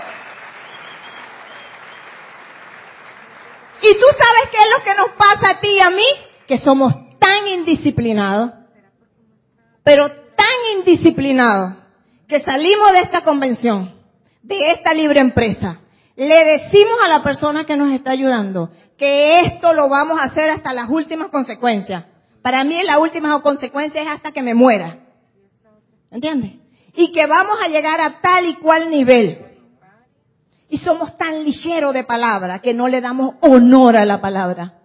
Y 3.83 3.95
tú 3.95 4.07
sabes 4.17 4.49
qué 4.53 4.59
es 4.59 4.67
lo 4.79 4.85
que 4.85 4.95
nos 4.95 5.09
pasa 5.17 5.51
a 5.51 5.61
ti 5.61 5.71
y 5.77 5.81
a 5.81 5.91
mí, 5.91 6.07
que 6.47 6.57
somos 6.57 6.95
tan 7.19 7.49
indisciplinados, 7.49 8.53
pero 9.83 10.09
tan 10.09 10.79
indisciplinados, 10.79 11.75
que 12.29 12.39
salimos 12.39 12.93
de 12.93 13.01
esta 13.01 13.25
convención, 13.25 13.93
de 14.43 14.71
esta 14.71 14.95
libre 14.95 15.19
empresa, 15.19 15.81
le 16.17 16.45
decimos 16.45 16.99
a 17.05 17.09
la 17.09 17.23
persona 17.23 17.65
que 17.65 17.77
nos 17.77 17.93
está 17.93 18.11
ayudando 18.11 18.71
que 18.97 19.41
esto 19.41 19.73
lo 19.75 19.89
vamos 19.89 20.21
a 20.21 20.25
hacer 20.25 20.51
hasta 20.51 20.73
las 20.73 20.89
últimas 20.89 21.29
consecuencias. 21.29 22.05
Para 22.43 22.65
mí 22.65 22.83
la 22.85 22.99
última 22.99 23.41
consecuencia 23.41 24.03
es 24.03 24.09
hasta 24.09 24.33
que 24.33 24.43
me 24.43 24.55
muera. 24.55 24.99
¿Entiendes? 26.11 26.53
Y 26.95 27.13
que 27.13 27.27
vamos 27.27 27.57
a 27.65 27.69
llegar 27.69 28.01
a 28.01 28.21
tal 28.21 28.47
y 28.47 28.57
cual 28.57 28.91
nivel. 28.91 29.47
Y 30.69 30.77
somos 30.77 31.17
tan 31.17 31.45
ligeros 31.45 31.95
de 31.95 32.05
palabra 32.05 32.61
que 32.61 32.75
no 32.75 32.89
le 32.89 33.01
damos 33.01 33.35
honor 33.41 33.97
a 33.97 34.05
la 34.05 34.21
palabra. 34.21 34.79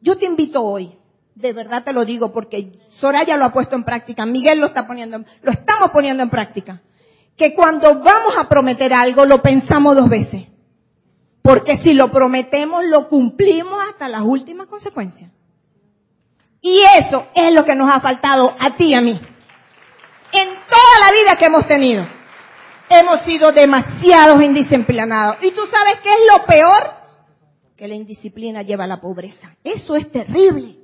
Yo 0.00 0.18
te 0.18 0.26
invito 0.26 0.62
hoy, 0.62 0.98
de 1.34 1.52
verdad 1.52 1.84
te 1.84 1.92
lo 1.92 2.04
digo 2.04 2.32
porque 2.32 2.78
Soraya 2.90 3.36
lo 3.36 3.44
ha 3.44 3.52
puesto 3.52 3.76
en 3.76 3.84
práctica, 3.84 4.26
Miguel 4.26 4.58
lo 4.58 4.66
está 4.66 4.86
poniendo, 4.86 5.24
lo 5.42 5.52
estamos 5.52 5.90
poniendo 5.90 6.22
en 6.22 6.30
práctica 6.30 6.82
que 7.36 7.54
cuando 7.54 8.00
vamos 8.00 8.36
a 8.36 8.48
prometer 8.48 8.92
algo 8.92 9.24
lo 9.24 9.42
pensamos 9.42 9.96
dos 9.96 10.08
veces. 10.08 10.42
Porque 11.42 11.76
si 11.76 11.92
lo 11.92 12.10
prometemos, 12.12 12.84
lo 12.84 13.08
cumplimos 13.08 13.78
hasta 13.88 14.08
las 14.08 14.22
últimas 14.22 14.68
consecuencias. 14.68 15.30
Y 16.60 16.80
eso 16.98 17.26
es 17.34 17.52
lo 17.52 17.64
que 17.64 17.74
nos 17.74 17.90
ha 17.90 17.98
faltado 18.00 18.54
a 18.58 18.76
ti 18.76 18.86
y 18.86 18.94
a 18.94 19.00
mí. 19.00 19.20
En 20.32 20.48
toda 20.48 21.00
la 21.00 21.12
vida 21.12 21.36
que 21.36 21.46
hemos 21.46 21.66
tenido. 21.66 22.06
Hemos 22.88 23.20
sido 23.22 23.50
demasiados 23.50 24.40
indisciplinados. 24.42 25.38
¿Y 25.42 25.50
tú 25.50 25.62
sabes 25.66 26.00
qué 26.02 26.10
es 26.10 26.20
lo 26.32 26.46
peor? 26.46 26.90
Que 27.76 27.88
la 27.88 27.94
indisciplina 27.94 28.62
lleva 28.62 28.84
a 28.84 28.86
la 28.86 29.00
pobreza. 29.00 29.56
Eso 29.64 29.96
es 29.96 30.10
terrible. 30.12 30.78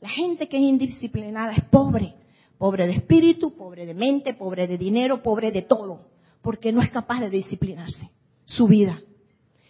La 0.00 0.08
gente 0.08 0.48
que 0.48 0.56
es 0.56 0.62
indisciplinada 0.62 1.52
es 1.52 1.64
pobre. 1.64 2.14
Pobre 2.60 2.86
de 2.86 2.92
espíritu, 2.92 3.56
pobre 3.56 3.86
de 3.86 3.94
mente, 3.94 4.34
pobre 4.34 4.66
de 4.66 4.76
dinero, 4.76 5.22
pobre 5.22 5.50
de 5.50 5.62
todo. 5.62 6.10
Porque 6.42 6.72
no 6.72 6.82
es 6.82 6.90
capaz 6.90 7.20
de 7.20 7.30
disciplinarse 7.30 8.10
su 8.44 8.68
vida. 8.68 9.00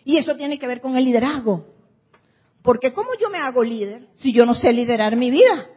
Y 0.05 0.17
eso 0.17 0.35
tiene 0.35 0.59
que 0.59 0.67
ver 0.67 0.81
con 0.81 0.97
el 0.97 1.05
liderazgo. 1.05 1.67
Porque 2.63 2.93
¿cómo 2.93 3.11
yo 3.15 3.31
me 3.31 3.39
hago 3.39 3.63
líder 3.63 4.09
si 4.13 4.33
yo 4.33 4.45
no 4.45 4.55
sé 4.55 4.73
liderar 4.73 5.15
mi 5.15 5.31
vida? 5.31 5.71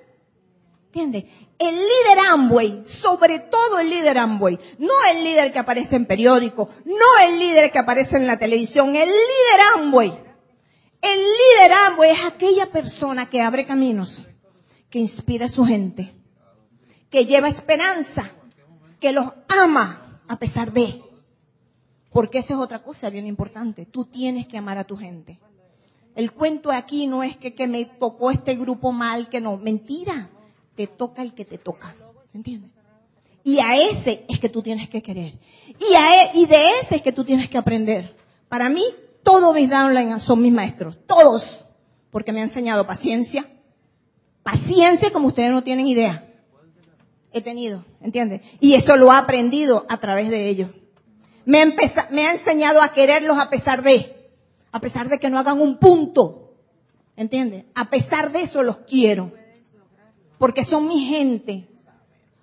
¿Entiendes? 0.88 1.26
El 1.60 1.76
líder 1.76 2.18
Amway, 2.32 2.84
sobre 2.84 3.38
todo 3.38 3.78
el 3.78 3.92
líder 3.92 4.18
Amway, 4.18 4.58
no 4.80 4.94
el 5.12 5.24
líder 5.24 5.54
que 5.54 5.60
aparece 5.60 5.96
en 5.96 6.08
periódico, 6.08 6.70
no 6.84 7.28
el 7.28 7.38
líder 7.38 7.70
que 7.70 7.78
aparece 7.78 8.18
en 8.18 8.26
la 8.26 8.40
televisión, 8.40 8.96
el 8.96 9.10
líder 9.10 9.62
Amway. 9.76 10.20
El 11.00 11.20
líder 11.20 11.74
Amway 11.74 12.10
es 12.10 12.26
aquella 12.26 12.72
persona 12.72 13.30
que 13.30 13.40
abre 13.40 13.68
caminos, 13.68 14.28
que 14.90 14.98
inspira 14.98 15.46
a 15.46 15.50
su 15.50 15.64
gente, 15.64 16.23
que 17.14 17.28
lleva 17.28 17.48
esperanza, 17.48 18.32
que 19.00 19.12
los 19.12 19.28
ama 19.48 20.20
a 20.28 20.40
pesar 20.40 20.74
de. 20.74 21.00
Porque 22.12 22.40
esa 22.40 22.56
es 22.56 22.60
otra 22.60 22.82
cosa 22.82 23.12
bien 23.12 23.28
importante. 23.28 23.86
Tú 23.86 24.06
tienes 24.06 24.48
que 24.48 24.58
amar 24.58 24.80
a 24.80 24.84
tu 24.84 24.98
gente. 24.98 25.38
El 26.16 26.32
cuento 26.32 26.72
aquí 26.72 27.06
no 27.06 27.22
es 27.22 27.38
que, 27.38 27.54
que 27.54 27.68
me 27.68 27.86
tocó 27.86 28.32
este 28.32 28.56
grupo 28.56 28.92
mal, 28.92 29.30
que 29.30 29.40
no. 29.40 29.58
Mentira. 29.58 30.32
Te 30.76 30.88
toca 30.88 31.22
el 31.22 31.36
que 31.36 31.46
te 31.46 31.60
toca. 31.60 31.94
¿Entiendes? 32.34 32.72
Y 33.44 33.60
a 33.60 33.78
ese 33.78 34.26
es 34.28 34.40
que 34.40 34.50
tú 34.50 34.64
tienes 34.64 34.90
que 34.90 35.04
querer. 35.04 35.34
Y, 35.68 35.94
a 35.94 36.24
e, 36.24 36.32
y 36.34 36.48
de 36.48 36.70
ese 36.82 36.96
es 36.96 37.04
que 37.04 37.12
tú 37.12 37.24
tienes 37.24 37.48
que 37.48 37.60
aprender. 37.60 38.16
Para 38.50 38.70
mí, 38.70 38.86
todos 39.22 39.54
mis 39.54 39.70
downlines 39.70 40.24
son 40.24 40.42
mis 40.42 40.52
maestros. 40.52 40.98
Todos. 41.06 41.64
Porque 42.10 42.34
me 42.34 42.40
han 42.40 42.48
enseñado 42.48 42.88
paciencia. 42.88 43.48
Paciencia 44.42 45.14
como 45.14 45.28
ustedes 45.28 45.52
no 45.52 45.64
tienen 45.64 45.88
idea 45.88 46.32
he 47.34 47.42
tenido, 47.42 47.84
¿entiendes? 48.00 48.42
Y 48.60 48.76
eso 48.76 48.96
lo 48.96 49.12
ha 49.12 49.18
aprendido 49.18 49.86
a 49.90 49.98
través 49.98 50.30
de 50.30 50.48
ellos. 50.48 50.70
Me, 51.46 51.60
ha 51.60 52.32
enseñado 52.32 52.82
a 52.82 52.94
quererlos 52.94 53.38
a 53.38 53.50
pesar 53.50 53.84
de, 53.84 54.32
a 54.72 54.80
pesar 54.80 55.10
de 55.10 55.20
que 55.20 55.30
no 55.30 55.40
hagan 55.40 55.60
un 55.60 55.78
punto, 55.78 56.54
¿entiendes? 57.18 57.66
A 57.76 57.90
pesar 57.90 58.32
de 58.32 58.44
eso 58.44 58.64
los 58.64 58.78
quiero, 58.80 59.32
porque 60.38 60.64
son 60.64 60.88
mi 60.88 61.06
gente, 61.06 61.68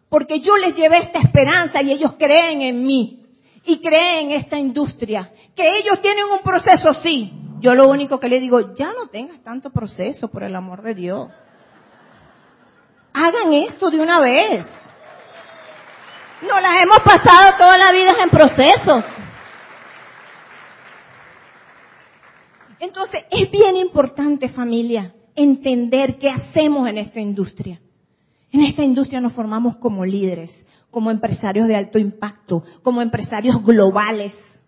porque 0.08 0.40
yo 0.40 0.56
les 0.56 0.76
llevé 0.76 0.98
esta 0.98 1.20
esperanza 1.20 1.80
y 1.82 1.92
ellos 1.92 2.14
creen 2.18 2.62
en 2.62 2.84
mí 2.84 3.26
y 3.64 3.80
creen 3.80 4.26
en 4.26 4.30
esta 4.32 4.58
industria, 4.58 5.32
que 5.54 5.78
ellos 5.78 6.00
tienen 6.02 6.24
un 6.24 6.42
proceso, 6.42 6.92
sí. 6.92 7.32
Yo 7.60 7.74
lo 7.74 7.88
único 7.88 8.18
que 8.18 8.28
le 8.28 8.40
digo, 8.40 8.74
ya 8.74 8.92
no 8.94 9.08
tengas 9.08 9.42
tanto 9.42 9.70
proceso, 9.70 10.28
por 10.28 10.42
el 10.44 10.56
amor 10.56 10.82
de 10.82 10.94
Dios. 10.94 11.30
Hagan 13.12 13.52
esto 13.52 13.90
de 13.90 14.00
una 14.00 14.20
vez. 14.20 14.80
Nos 16.42 16.62
las 16.62 16.82
hemos 16.82 17.00
pasado 17.00 17.56
toda 17.58 17.76
la 17.76 17.92
vida 17.92 18.14
en 18.22 18.30
procesos. 18.30 19.04
Entonces, 22.78 23.24
es 23.30 23.50
bien 23.50 23.76
importante, 23.76 24.48
familia, 24.48 25.14
entender 25.36 26.18
qué 26.18 26.30
hacemos 26.30 26.88
en 26.88 26.96
esta 26.98 27.20
industria. 27.20 27.80
En 28.52 28.62
esta 28.62 28.82
industria 28.82 29.20
nos 29.20 29.32
formamos 29.32 29.76
como 29.76 30.04
líderes, 30.04 30.64
como 30.90 31.10
empresarios 31.10 31.68
de 31.68 31.76
alto 31.76 31.98
impacto, 31.98 32.64
como 32.82 33.02
empresarios 33.02 33.62
globales, 33.62 34.60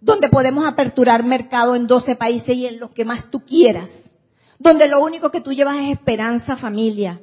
donde 0.00 0.28
podemos 0.28 0.64
aperturar 0.64 1.24
mercado 1.24 1.74
en 1.74 1.86
12 1.86 2.16
países 2.16 2.56
y 2.56 2.66
en 2.66 2.78
los 2.78 2.90
que 2.90 3.04
más 3.04 3.30
tú 3.30 3.40
quieras, 3.44 4.10
donde 4.58 4.86
lo 4.86 5.02
único 5.02 5.30
que 5.30 5.40
tú 5.40 5.52
llevas 5.52 5.76
es 5.78 5.90
esperanza, 5.90 6.56
familia, 6.56 7.20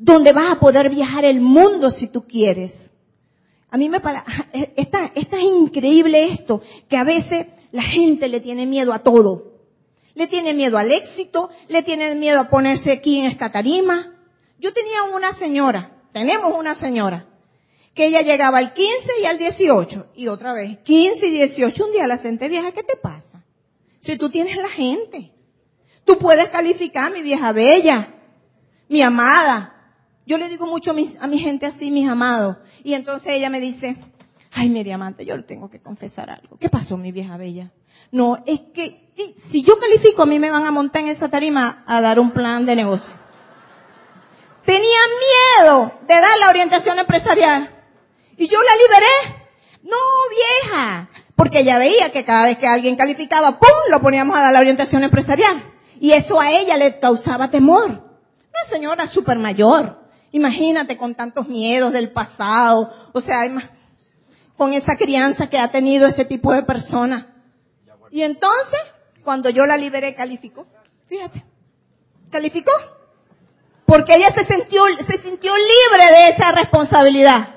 donde 0.00 0.32
vas 0.32 0.50
a 0.50 0.58
poder 0.58 0.88
viajar 0.88 1.26
el 1.26 1.40
mundo 1.42 1.90
si 1.90 2.08
tú 2.08 2.26
quieres. 2.26 2.90
A 3.70 3.76
mí 3.76 3.90
me 3.90 4.00
para, 4.00 4.24
está, 4.76 5.12
es 5.14 5.28
increíble 5.32 6.24
esto, 6.24 6.62
que 6.88 6.96
a 6.96 7.04
veces 7.04 7.46
la 7.70 7.82
gente 7.82 8.28
le 8.28 8.40
tiene 8.40 8.66
miedo 8.66 8.94
a 8.94 9.00
todo. 9.00 9.60
Le 10.14 10.26
tiene 10.26 10.54
miedo 10.54 10.78
al 10.78 10.90
éxito, 10.90 11.50
le 11.68 11.82
tiene 11.82 12.14
miedo 12.14 12.40
a 12.40 12.48
ponerse 12.48 12.92
aquí 12.92 13.18
en 13.18 13.26
esta 13.26 13.52
tarima. 13.52 14.16
Yo 14.58 14.72
tenía 14.72 15.02
una 15.14 15.34
señora, 15.34 16.02
tenemos 16.12 16.52
una 16.58 16.74
señora, 16.74 17.28
que 17.94 18.06
ella 18.06 18.22
llegaba 18.22 18.58
al 18.58 18.72
15 18.72 19.12
y 19.22 19.26
al 19.26 19.36
18, 19.36 20.12
y 20.16 20.28
otra 20.28 20.54
vez, 20.54 20.78
15 20.78 21.26
y 21.26 21.30
18, 21.30 21.84
un 21.84 21.92
día 21.92 22.06
la 22.06 22.16
senté 22.16 22.48
vieja, 22.48 22.72
¿qué 22.72 22.82
te 22.82 22.96
pasa? 22.96 23.44
Si 23.98 24.16
tú 24.16 24.30
tienes 24.30 24.56
la 24.56 24.70
gente, 24.70 25.32
tú 26.04 26.18
puedes 26.18 26.48
calificar 26.48 27.12
mi 27.12 27.22
vieja 27.22 27.52
bella, 27.52 28.14
mi 28.88 29.02
amada, 29.02 29.79
yo 30.26 30.38
le 30.38 30.48
digo 30.48 30.66
mucho 30.66 30.92
a, 30.92 30.94
mi 30.94 31.38
gente 31.38 31.66
así, 31.66 31.90
mis 31.90 32.08
amados. 32.08 32.56
Y 32.84 32.94
entonces 32.94 33.34
ella 33.34 33.50
me 33.50 33.60
dice, 33.60 33.96
ay, 34.52 34.68
mi 34.68 34.84
diamante, 34.84 35.24
yo 35.24 35.36
le 35.36 35.42
tengo 35.42 35.70
que 35.70 35.80
confesar 35.80 36.30
algo. 36.30 36.56
¿Qué 36.58 36.68
pasó, 36.68 36.96
mi 36.96 37.12
vieja 37.12 37.36
bella? 37.36 37.72
No, 38.12 38.42
es 38.46 38.60
que 38.74 39.12
si 39.50 39.62
yo 39.62 39.78
califico, 39.78 40.22
a 40.22 40.26
mí 40.26 40.38
me 40.38 40.50
van 40.50 40.64
a 40.64 40.70
montar 40.70 41.02
en 41.02 41.08
esa 41.08 41.28
tarima 41.28 41.84
a 41.86 42.00
dar 42.00 42.18
un 42.18 42.30
plan 42.30 42.66
de 42.66 42.76
negocio. 42.76 43.16
Tenía 44.64 45.00
miedo 45.58 45.92
de 46.06 46.14
dar 46.14 46.38
la 46.38 46.48
orientación 46.48 46.98
empresarial. 46.98 47.70
Y 48.36 48.46
yo 48.48 48.58
la 48.62 48.76
liberé. 48.76 49.40
No, 49.82 49.96
vieja. 50.30 51.08
Porque 51.34 51.60
ella 51.60 51.78
veía 51.78 52.12
que 52.12 52.24
cada 52.24 52.44
vez 52.44 52.58
que 52.58 52.66
alguien 52.66 52.96
calificaba, 52.96 53.58
¡pum!, 53.58 53.68
lo 53.90 54.00
poníamos 54.00 54.36
a 54.36 54.42
dar 54.42 54.52
la 54.52 54.60
orientación 54.60 55.02
empresarial. 55.04 55.64
Y 56.00 56.12
eso 56.12 56.40
a 56.40 56.50
ella 56.50 56.76
le 56.76 56.98
causaba 56.98 57.50
temor. 57.50 57.90
Una 57.90 58.64
señora 58.68 59.06
súper 59.06 59.38
mayor. 59.38 59.99
Imagínate 60.32 60.96
con 60.96 61.14
tantos 61.14 61.48
miedos 61.48 61.92
del 61.92 62.12
pasado, 62.12 62.92
o 63.12 63.20
sea, 63.20 63.50
con 64.56 64.74
esa 64.74 64.96
crianza 64.96 65.48
que 65.48 65.58
ha 65.58 65.70
tenido 65.70 66.06
ese 66.06 66.24
tipo 66.24 66.52
de 66.52 66.62
persona. 66.62 67.34
Y 68.10 68.22
entonces, 68.22 68.80
cuando 69.24 69.50
yo 69.50 69.66
la 69.66 69.76
liberé, 69.76 70.14
calificó. 70.14 70.66
Fíjate, 71.08 71.44
calificó. 72.30 72.70
Porque 73.86 74.14
ella 74.14 74.30
se 74.30 74.44
sintió, 74.44 74.84
se 75.00 75.18
sintió 75.18 75.52
libre 75.52 76.06
de 76.12 76.28
esa 76.28 76.52
responsabilidad. 76.52 77.56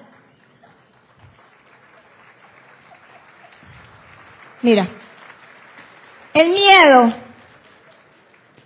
Mira, 4.63 4.89
el 6.33 6.49
miedo, 6.49 7.13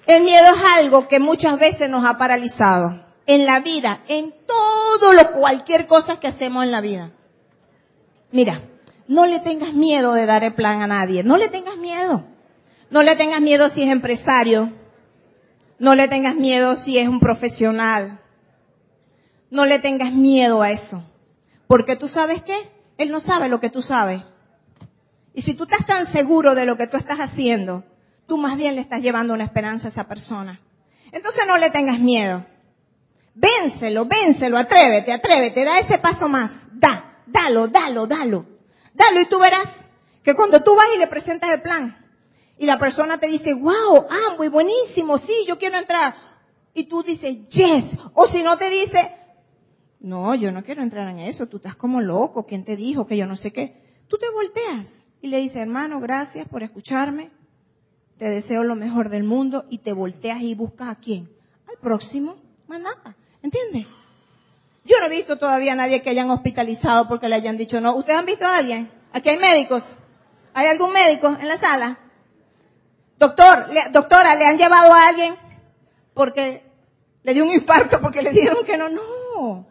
el 0.06 0.24
miedo 0.24 0.46
es 0.56 0.64
algo 0.78 1.08
que 1.10 1.20
muchas 1.20 1.60
veces 1.60 1.90
nos 1.90 2.06
ha 2.06 2.18
paralizado 2.18 3.07
en 3.28 3.46
la 3.46 3.60
vida, 3.60 4.02
en 4.08 4.34
todo 4.48 5.14
lo, 5.14 5.32
cualquier 5.34 5.86
cosa 5.86 6.20
que 6.20 6.28
hacemos 6.28 6.64
en 6.64 6.72
la 6.72 6.82
vida. 6.82 7.12
Mira, 8.32 8.62
no 9.08 9.26
le 9.26 9.40
tengas 9.40 9.74
miedo 9.74 10.14
de 10.14 10.26
dar 10.26 10.44
el 10.44 10.56
plan 10.56 10.82
a 10.82 10.88
nadie, 10.88 11.24
no 11.24 11.38
le 11.38 11.50
tengas 11.50 11.78
miedo. 11.78 12.24
No 12.90 13.04
le 13.04 13.16
tengas 13.16 13.42
miedo 13.42 13.68
si 13.68 13.84
es 13.84 13.90
empresario, 13.90 14.72
no 15.78 15.94
le 15.94 16.08
tengas 16.08 16.36
miedo 16.36 16.76
si 16.76 16.98
es 16.98 17.08
un 17.08 17.20
profesional. 17.20 18.20
No 19.50 19.66
le 19.66 19.80
tengas 19.80 20.12
miedo 20.14 20.62
a 20.62 20.72
eso. 20.72 21.04
Porque 21.68 21.96
tú 21.96 22.08
sabes 22.08 22.42
qué? 22.42 22.56
Él 22.98 23.12
no 23.12 23.20
sabe 23.20 23.50
lo 23.50 23.60
que 23.60 23.70
tú 23.70 23.82
sabes. 23.82 24.22
Y 25.34 25.42
si 25.42 25.54
tú 25.54 25.66
estás 25.66 25.86
tan 25.86 26.06
seguro 26.06 26.56
de 26.56 26.66
lo 26.66 26.78
que 26.78 26.88
tú 26.88 26.98
estás 26.98 27.20
haciendo, 27.20 27.84
tú 28.26 28.38
más 28.38 28.58
bien 28.58 28.76
le 28.76 28.82
estás 28.82 29.02
llevando 29.02 29.34
una 29.34 29.44
esperanza 29.44 29.88
a 29.88 29.92
esa 29.92 30.08
persona. 30.08 30.62
Entonces 31.12 31.46
no 31.48 31.58
le 31.58 31.70
tengas 31.70 32.00
miedo. 32.00 32.46
Vénselo, 33.40 34.06
vénselo, 34.06 34.58
atrévete, 34.58 35.14
atrévete, 35.14 35.64
da 35.64 35.78
ese 35.78 36.00
paso 36.00 36.28
más. 36.28 36.68
Da, 36.74 37.22
dalo, 37.28 37.68
dalo, 37.68 38.08
dalo. 38.08 38.46
Dalo 38.96 39.22
y 39.22 39.30
tú 39.30 39.38
verás 39.38 39.86
que 40.24 40.34
cuando 40.34 40.64
tú 40.64 40.76
vas 40.76 40.88
y 40.96 40.98
le 40.98 41.06
presentas 41.06 41.52
el 41.52 41.62
plan 41.62 41.96
y 42.58 42.66
la 42.66 42.80
persona 42.80 43.20
te 43.20 43.28
dice, 43.28 43.54
wow, 43.54 44.08
ah, 44.10 44.36
muy 44.38 44.48
buenísimo, 44.48 45.20
sí, 45.20 45.46
yo 45.48 45.60
quiero 45.60 45.78
entrar. 45.78 46.16
Y 46.74 46.86
tú 46.86 47.04
dices, 47.04 47.48
yes. 47.50 47.96
O 48.16 48.26
si 48.26 48.42
no 48.42 48.58
te 48.58 48.72
dice, 48.72 49.12
no, 50.00 50.34
yo 50.34 50.52
no 50.52 50.64
quiero 50.64 50.82
entrar 50.82 51.08
en 51.08 51.20
eso, 51.20 51.46
tú 51.46 51.58
estás 51.58 51.76
como 51.76 52.02
loco, 52.02 52.44
¿quién 52.44 52.66
te 52.66 52.76
dijo 52.76 53.06
que 53.06 53.18
yo 53.18 53.28
no 53.28 53.36
sé 53.36 53.54
qué? 53.54 53.84
Tú 54.08 54.18
te 54.18 54.32
volteas 54.32 55.06
y 55.22 55.28
le 55.28 55.38
dices, 55.38 55.58
hermano, 55.58 56.00
gracias 56.00 56.48
por 56.48 56.64
escucharme, 56.64 57.30
te 58.18 58.32
deseo 58.32 58.64
lo 58.64 58.76
mejor 58.76 59.10
del 59.10 59.24
mundo 59.24 59.66
y 59.70 59.78
te 59.78 59.94
volteas 59.94 60.42
y 60.42 60.56
buscas 60.56 60.90
a 60.90 60.96
quién? 60.96 61.30
Al 61.68 61.78
próximo, 61.80 62.38
más 62.68 62.82
nada, 62.82 63.16
¿entiendes? 63.42 63.88
Yo 64.84 64.96
no 65.00 65.08
he 65.08 65.10
visto 65.10 65.38
todavía 65.38 65.74
a 65.74 65.76
nadie 65.76 66.02
que 66.02 66.10
hayan 66.10 66.30
hospitalizado 66.30 67.08
porque 67.08 67.28
le 67.28 67.36
hayan 67.36 67.58
dicho 67.58 67.82
no. 67.82 67.96
¿Ustedes 67.96 68.20
han 68.20 68.26
visto 68.26 68.46
a 68.46 68.58
alguien? 68.58 68.90
Aquí 69.12 69.30
hay 69.30 69.38
médicos. 69.38 69.98
¿Hay 70.54 70.68
algún 70.68 70.94
médico 70.94 71.28
en 71.28 71.48
la 71.48 71.58
sala? 71.58 72.00
Doctor, 73.20 73.68
doctora, 73.92 74.36
¿le 74.36 74.46
han 74.46 74.58
llevado 74.58 74.94
a 74.94 75.08
alguien? 75.08 75.36
Porque 76.14 76.64
le 77.24 77.34
dio 77.34 77.44
un 77.44 77.52
infarto 77.52 78.00
porque 78.00 78.22
le 78.22 78.32
dijeron 78.32 78.64
que 78.66 78.78
no. 78.78 78.90
No. 78.90 79.68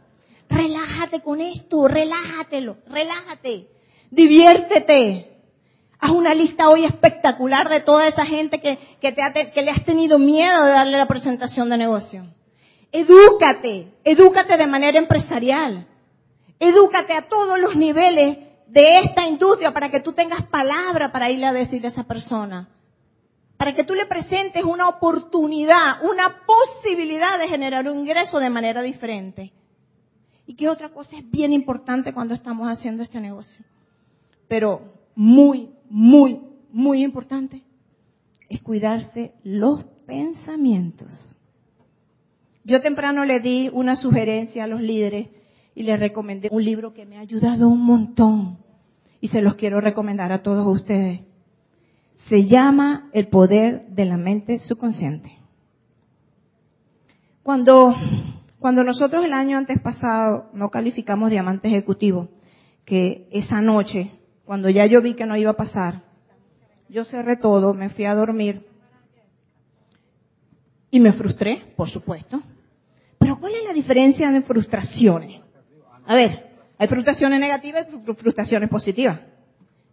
Relájate 0.48 1.20
con 1.20 1.40
esto, 1.40 1.88
relájatelo, 1.88 2.76
relájate. 2.86 3.68
Diviértete. 4.10 5.32
Haz 5.98 6.10
una 6.10 6.34
lista 6.34 6.68
hoy 6.68 6.84
espectacular 6.84 7.68
de 7.68 7.80
toda 7.80 8.06
esa 8.06 8.26
gente 8.26 8.60
que, 8.60 8.78
que, 9.00 9.12
te 9.12 9.50
que 9.50 9.62
le 9.62 9.70
has 9.70 9.84
tenido 9.84 10.18
miedo 10.18 10.64
de 10.64 10.72
darle 10.72 10.98
la 10.98 11.08
presentación 11.08 11.70
de 11.70 11.78
negocio. 11.78 12.26
Edúcate, 12.96 13.92
edúcate 14.04 14.56
de 14.56 14.66
manera 14.66 14.96
empresarial. 14.98 15.86
Edúcate 16.58 17.12
a 17.12 17.28
todos 17.28 17.60
los 17.60 17.76
niveles 17.76 18.38
de 18.68 19.00
esta 19.00 19.26
industria 19.26 19.74
para 19.74 19.90
que 19.90 20.00
tú 20.00 20.14
tengas 20.14 20.46
palabra 20.46 21.12
para 21.12 21.30
irle 21.30 21.44
a 21.44 21.52
decir 21.52 21.84
a 21.84 21.88
esa 21.88 22.04
persona. 22.04 22.70
Para 23.58 23.74
que 23.74 23.84
tú 23.84 23.94
le 23.94 24.06
presentes 24.06 24.64
una 24.64 24.88
oportunidad, 24.88 26.02
una 26.10 26.40
posibilidad 26.46 27.38
de 27.38 27.48
generar 27.48 27.86
un 27.86 27.98
ingreso 27.98 28.40
de 28.40 28.48
manera 28.48 28.80
diferente. 28.80 29.52
Y 30.46 30.54
que 30.54 30.70
otra 30.70 30.88
cosa 30.88 31.18
es 31.18 31.30
bien 31.30 31.52
importante 31.52 32.14
cuando 32.14 32.32
estamos 32.32 32.66
haciendo 32.66 33.02
este 33.02 33.20
negocio. 33.20 33.62
Pero 34.48 34.80
muy, 35.14 35.70
muy, 35.90 36.40
muy 36.72 37.02
importante 37.02 37.62
es 38.48 38.62
cuidarse 38.62 39.34
los 39.44 39.84
pensamientos. 40.06 41.35
Yo 42.66 42.80
temprano 42.80 43.24
le 43.24 43.38
di 43.38 43.70
una 43.72 43.94
sugerencia 43.94 44.64
a 44.64 44.66
los 44.66 44.80
líderes 44.80 45.28
y 45.76 45.84
les 45.84 46.00
recomendé 46.00 46.48
un 46.50 46.64
libro 46.64 46.92
que 46.92 47.06
me 47.06 47.16
ha 47.16 47.20
ayudado 47.20 47.68
un 47.68 47.80
montón 47.80 48.58
y 49.20 49.28
se 49.28 49.40
los 49.40 49.54
quiero 49.54 49.80
recomendar 49.80 50.32
a 50.32 50.42
todos 50.42 50.66
ustedes. 50.66 51.20
Se 52.16 52.44
llama 52.44 53.08
El 53.12 53.28
poder 53.28 53.86
de 53.90 54.04
la 54.04 54.16
mente 54.16 54.58
subconsciente. 54.58 55.38
Cuando, 57.44 57.94
cuando 58.58 58.82
nosotros 58.82 59.24
el 59.24 59.32
año 59.32 59.56
antes 59.56 59.78
pasado 59.78 60.50
no 60.52 60.68
calificamos 60.70 61.30
diamante 61.30 61.68
ejecutivo, 61.68 62.30
que 62.84 63.28
esa 63.30 63.60
noche, 63.60 64.10
cuando 64.44 64.70
ya 64.70 64.86
yo 64.86 65.00
vi 65.02 65.14
que 65.14 65.26
no 65.26 65.36
iba 65.36 65.52
a 65.52 65.56
pasar, 65.56 66.02
yo 66.88 67.04
cerré 67.04 67.36
todo, 67.36 67.74
me 67.74 67.90
fui 67.90 68.06
a 68.06 68.16
dormir 68.16 68.66
y 70.90 70.98
me 70.98 71.12
frustré, 71.12 71.62
por 71.76 71.88
supuesto. 71.88 72.42
¿Cuál 73.40 73.54
es 73.54 73.64
la 73.64 73.72
diferencia 73.72 74.30
de 74.30 74.42
frustraciones? 74.42 75.42
A 76.06 76.14
ver, 76.14 76.46
hay 76.78 76.88
frustraciones 76.88 77.40
negativas 77.40 77.86
y 77.92 78.12
frustraciones 78.14 78.68
positivas. 78.68 79.20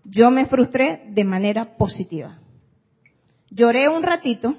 Yo 0.03 0.31
me 0.31 0.45
frustré 0.45 1.03
de 1.09 1.23
manera 1.23 1.77
positiva. 1.77 2.39
Lloré 3.49 3.87
un 3.87 4.03
ratito 4.03 4.55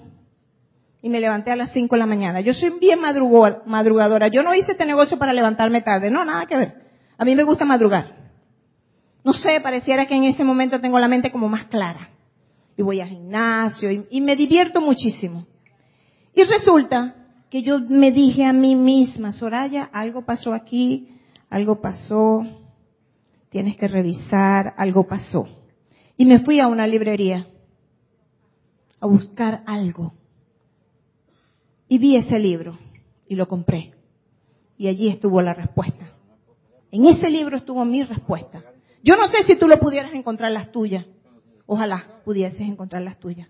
y 1.02 1.10
me 1.10 1.20
levanté 1.20 1.50
a 1.50 1.56
las 1.56 1.70
5 1.72 1.94
de 1.94 1.98
la 1.98 2.06
mañana. 2.06 2.40
Yo 2.40 2.54
soy 2.54 2.70
bien 2.80 2.98
madrugadora. 3.00 4.28
Yo 4.28 4.42
no 4.42 4.54
hice 4.54 4.72
este 4.72 4.86
negocio 4.86 5.18
para 5.18 5.32
levantarme 5.32 5.82
tarde. 5.82 6.10
No, 6.10 6.24
nada 6.24 6.46
que 6.46 6.56
ver. 6.56 6.90
A 7.18 7.24
mí 7.24 7.34
me 7.34 7.42
gusta 7.42 7.64
madrugar. 7.64 8.32
No 9.22 9.32
sé, 9.32 9.60
pareciera 9.60 10.06
que 10.06 10.14
en 10.14 10.24
ese 10.24 10.44
momento 10.44 10.80
tengo 10.80 10.98
la 10.98 11.08
mente 11.08 11.30
como 11.30 11.48
más 11.48 11.66
clara. 11.66 12.10
Y 12.76 12.82
voy 12.82 13.00
al 13.00 13.08
gimnasio 13.08 13.90
y 13.90 14.20
me 14.20 14.34
divierto 14.34 14.80
muchísimo. 14.80 15.46
Y 16.34 16.42
resulta 16.44 17.23
que 17.54 17.62
yo 17.62 17.78
me 17.78 18.10
dije 18.10 18.44
a 18.44 18.52
mí 18.52 18.74
misma, 18.74 19.30
Soraya, 19.30 19.84
algo 19.84 20.22
pasó 20.22 20.54
aquí, 20.54 21.20
algo 21.48 21.80
pasó, 21.80 22.44
tienes 23.48 23.76
que 23.76 23.86
revisar, 23.86 24.74
algo 24.76 25.06
pasó. 25.06 25.46
Y 26.16 26.24
me 26.24 26.40
fui 26.40 26.58
a 26.58 26.66
una 26.66 26.88
librería 26.88 27.46
a 28.98 29.06
buscar 29.06 29.62
algo. 29.68 30.14
Y 31.86 31.98
vi 31.98 32.16
ese 32.16 32.40
libro 32.40 32.76
y 33.28 33.36
lo 33.36 33.46
compré. 33.46 33.94
Y 34.76 34.88
allí 34.88 35.06
estuvo 35.06 35.40
la 35.40 35.54
respuesta. 35.54 36.12
En 36.90 37.06
ese 37.06 37.30
libro 37.30 37.56
estuvo 37.56 37.84
mi 37.84 38.02
respuesta. 38.02 38.64
Yo 39.04 39.16
no 39.16 39.28
sé 39.28 39.44
si 39.44 39.54
tú 39.54 39.68
lo 39.68 39.78
pudieras 39.78 40.12
encontrar 40.12 40.50
las 40.50 40.72
tuyas. 40.72 41.06
Ojalá 41.66 42.04
pudieses 42.24 42.62
encontrar 42.62 43.02
las 43.02 43.20
tuyas. 43.20 43.48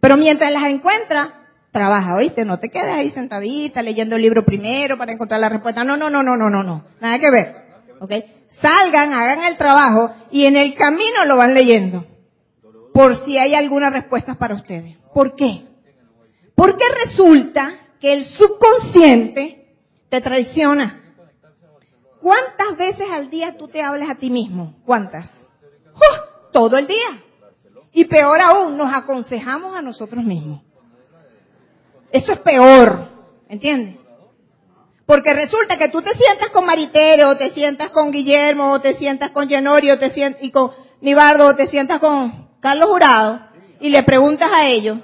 Pero 0.00 0.18
mientras 0.18 0.52
las 0.52 0.64
encuentras, 0.64 1.30
trabaja, 1.72 2.14
¿oíste? 2.14 2.44
No 2.44 2.58
te 2.58 2.68
quedes 2.68 2.94
ahí 2.94 3.10
sentadita 3.10 3.82
leyendo 3.82 4.16
el 4.16 4.22
libro 4.22 4.44
primero 4.44 4.96
para 4.98 5.12
encontrar 5.12 5.40
la 5.40 5.48
respuesta. 5.48 5.84
No, 5.84 5.96
no, 5.96 6.10
no, 6.10 6.22
no, 6.22 6.36
no, 6.36 6.50
no, 6.50 6.62
no. 6.62 6.84
Nada 7.00 7.18
que 7.18 7.30
ver. 7.30 7.68
¿Ok? 8.00 8.12
Salgan, 8.48 9.12
hagan 9.12 9.42
el 9.44 9.56
trabajo 9.56 10.10
y 10.30 10.44
en 10.46 10.56
el 10.56 10.74
camino 10.74 11.24
lo 11.26 11.36
van 11.36 11.54
leyendo. 11.54 12.06
Por 12.94 13.16
si 13.16 13.38
hay 13.38 13.54
alguna 13.54 13.90
respuesta 13.90 14.34
para 14.34 14.54
ustedes. 14.54 14.96
¿Por 15.14 15.36
qué? 15.36 15.66
Porque 16.54 16.84
resulta 17.00 17.78
que 18.00 18.12
el 18.12 18.24
subconsciente 18.24 19.76
te 20.08 20.20
traiciona. 20.20 21.14
¿Cuántas 22.20 22.76
veces 22.76 23.06
al 23.12 23.30
día 23.30 23.56
tú 23.56 23.68
te 23.68 23.82
hablas 23.82 24.10
a 24.10 24.16
ti 24.16 24.30
mismo? 24.30 24.74
¿Cuántas? 24.84 25.46
¡Uh! 25.94 26.28
todo 26.52 26.76
el 26.76 26.86
día. 26.86 27.22
Y 27.92 28.04
peor 28.04 28.40
aún, 28.40 28.76
nos 28.76 28.92
aconsejamos 28.92 29.76
a 29.76 29.82
nosotros 29.82 30.24
mismos. 30.24 30.62
Eso 32.10 32.32
es 32.32 32.38
peor, 32.38 33.08
¿entiendes? 33.48 33.96
Porque 35.04 35.32
resulta 35.32 35.78
que 35.78 35.88
tú 35.88 36.02
te 36.02 36.14
sientas 36.14 36.50
con 36.50 36.66
Maritero, 36.66 37.30
o 37.30 37.36
te 37.36 37.50
sientas 37.50 37.90
con 37.90 38.10
Guillermo, 38.10 38.72
o 38.72 38.80
te 38.80 38.94
sientas 38.94 39.30
con 39.30 39.48
Genorio, 39.48 39.94
o 39.94 39.98
te 39.98 40.10
sientas, 40.10 40.42
y 40.42 40.50
con 40.50 40.70
Nibardo, 41.00 41.48
o 41.48 41.56
te 41.56 41.66
sientas 41.66 41.98
con 41.98 42.48
Carlos 42.60 42.88
Jurado, 42.88 43.40
y 43.80 43.90
le 43.90 44.02
preguntas 44.02 44.50
a 44.52 44.68
ellos, 44.68 44.98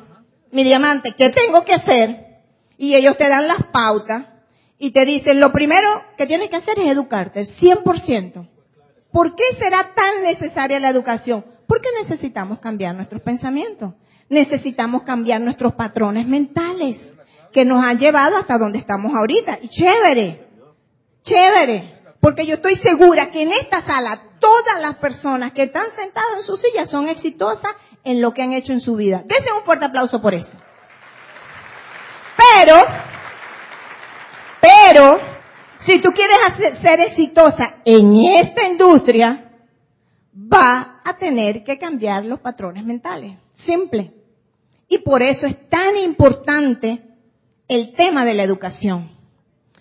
mi 0.51 0.63
diamante, 0.65 1.15
¿qué 1.17 1.31
tengo 1.31 1.65
que 1.65 1.75
hacer? 1.75 2.43
Y 2.77 2.95
ellos 2.95 3.17
te 3.17 3.29
dan 3.29 3.49
las 3.49 3.65
pautas, 3.73 4.27
y 4.79 4.91
te 4.91 5.05
dicen, 5.05 5.41
lo 5.41 5.53
primero 5.53 6.03
que 6.19 6.27
tienes 6.27 6.51
que 6.51 6.57
hacer 6.57 6.79
es 6.79 6.91
educarte, 6.91 7.41
100%. 7.41 8.49
¿Por 9.11 9.37
qué 9.37 9.45
será 9.57 9.95
tan 9.95 10.25
necesaria 10.25 10.81
la 10.81 10.91
educación? 10.91 11.45
Porque 11.67 11.89
necesitamos 11.99 12.59
cambiar 12.59 12.95
nuestros 12.95 13.23
pensamientos 13.23 13.95
necesitamos 14.29 15.03
cambiar 15.03 15.41
nuestros 15.41 15.75
patrones 15.75 16.27
mentales 16.27 17.15
que 17.53 17.65
nos 17.65 17.85
han 17.85 17.99
llevado 17.99 18.37
hasta 18.37 18.59
donde 18.59 18.79
estamos 18.79 19.15
ahorita. 19.15 19.59
Y 19.63 19.69
chévere, 19.69 20.49
chévere, 21.23 22.03
porque 22.21 22.47
yo 22.47 22.55
estoy 22.55 22.75
segura 22.75 23.31
que 23.31 23.43
en 23.43 23.53
esta 23.53 23.81
sala 23.81 24.21
todas 24.41 24.81
las 24.81 24.97
personas 24.97 25.53
que 25.53 25.65
están 25.65 25.91
sentadas 25.91 26.37
en 26.37 26.43
su 26.43 26.57
silla 26.57 26.87
son 26.87 27.09
exitosas 27.09 27.73
en 28.03 28.21
lo 28.21 28.35
que 28.35 28.43
han 28.43 28.53
hecho 28.53 28.73
en 28.73 28.81
su 28.81 28.97
vida. 28.97 29.23
Dese 29.25 29.53
un 29.53 29.63
fuerte 29.63 29.87
aplauso 29.87 30.21
por 30.21 30.35
eso. 30.35 30.57
Pero, 32.37 32.77
pero, 34.61 35.21
si 35.79 35.99
tú 36.01 36.13
quieres 36.13 36.37
ser 36.79 37.01
exitosa 37.01 37.77
en 37.85 38.25
esta 38.37 38.65
industria, 38.65 39.51
va 40.35 40.94
a 41.05 41.17
tener 41.17 41.63
que 41.63 41.79
cambiar 41.79 42.25
los 42.25 42.41
patrones 42.41 42.85
mentales. 42.85 43.37
Simple. 43.53 44.13
Y 44.89 44.99
por 44.99 45.23
eso 45.23 45.47
es 45.47 45.69
tan 45.69 45.97
importante 45.99 47.03
el 47.69 47.93
tema 47.93 48.25
de 48.25 48.35
la 48.35 48.43
educación. 48.43 49.11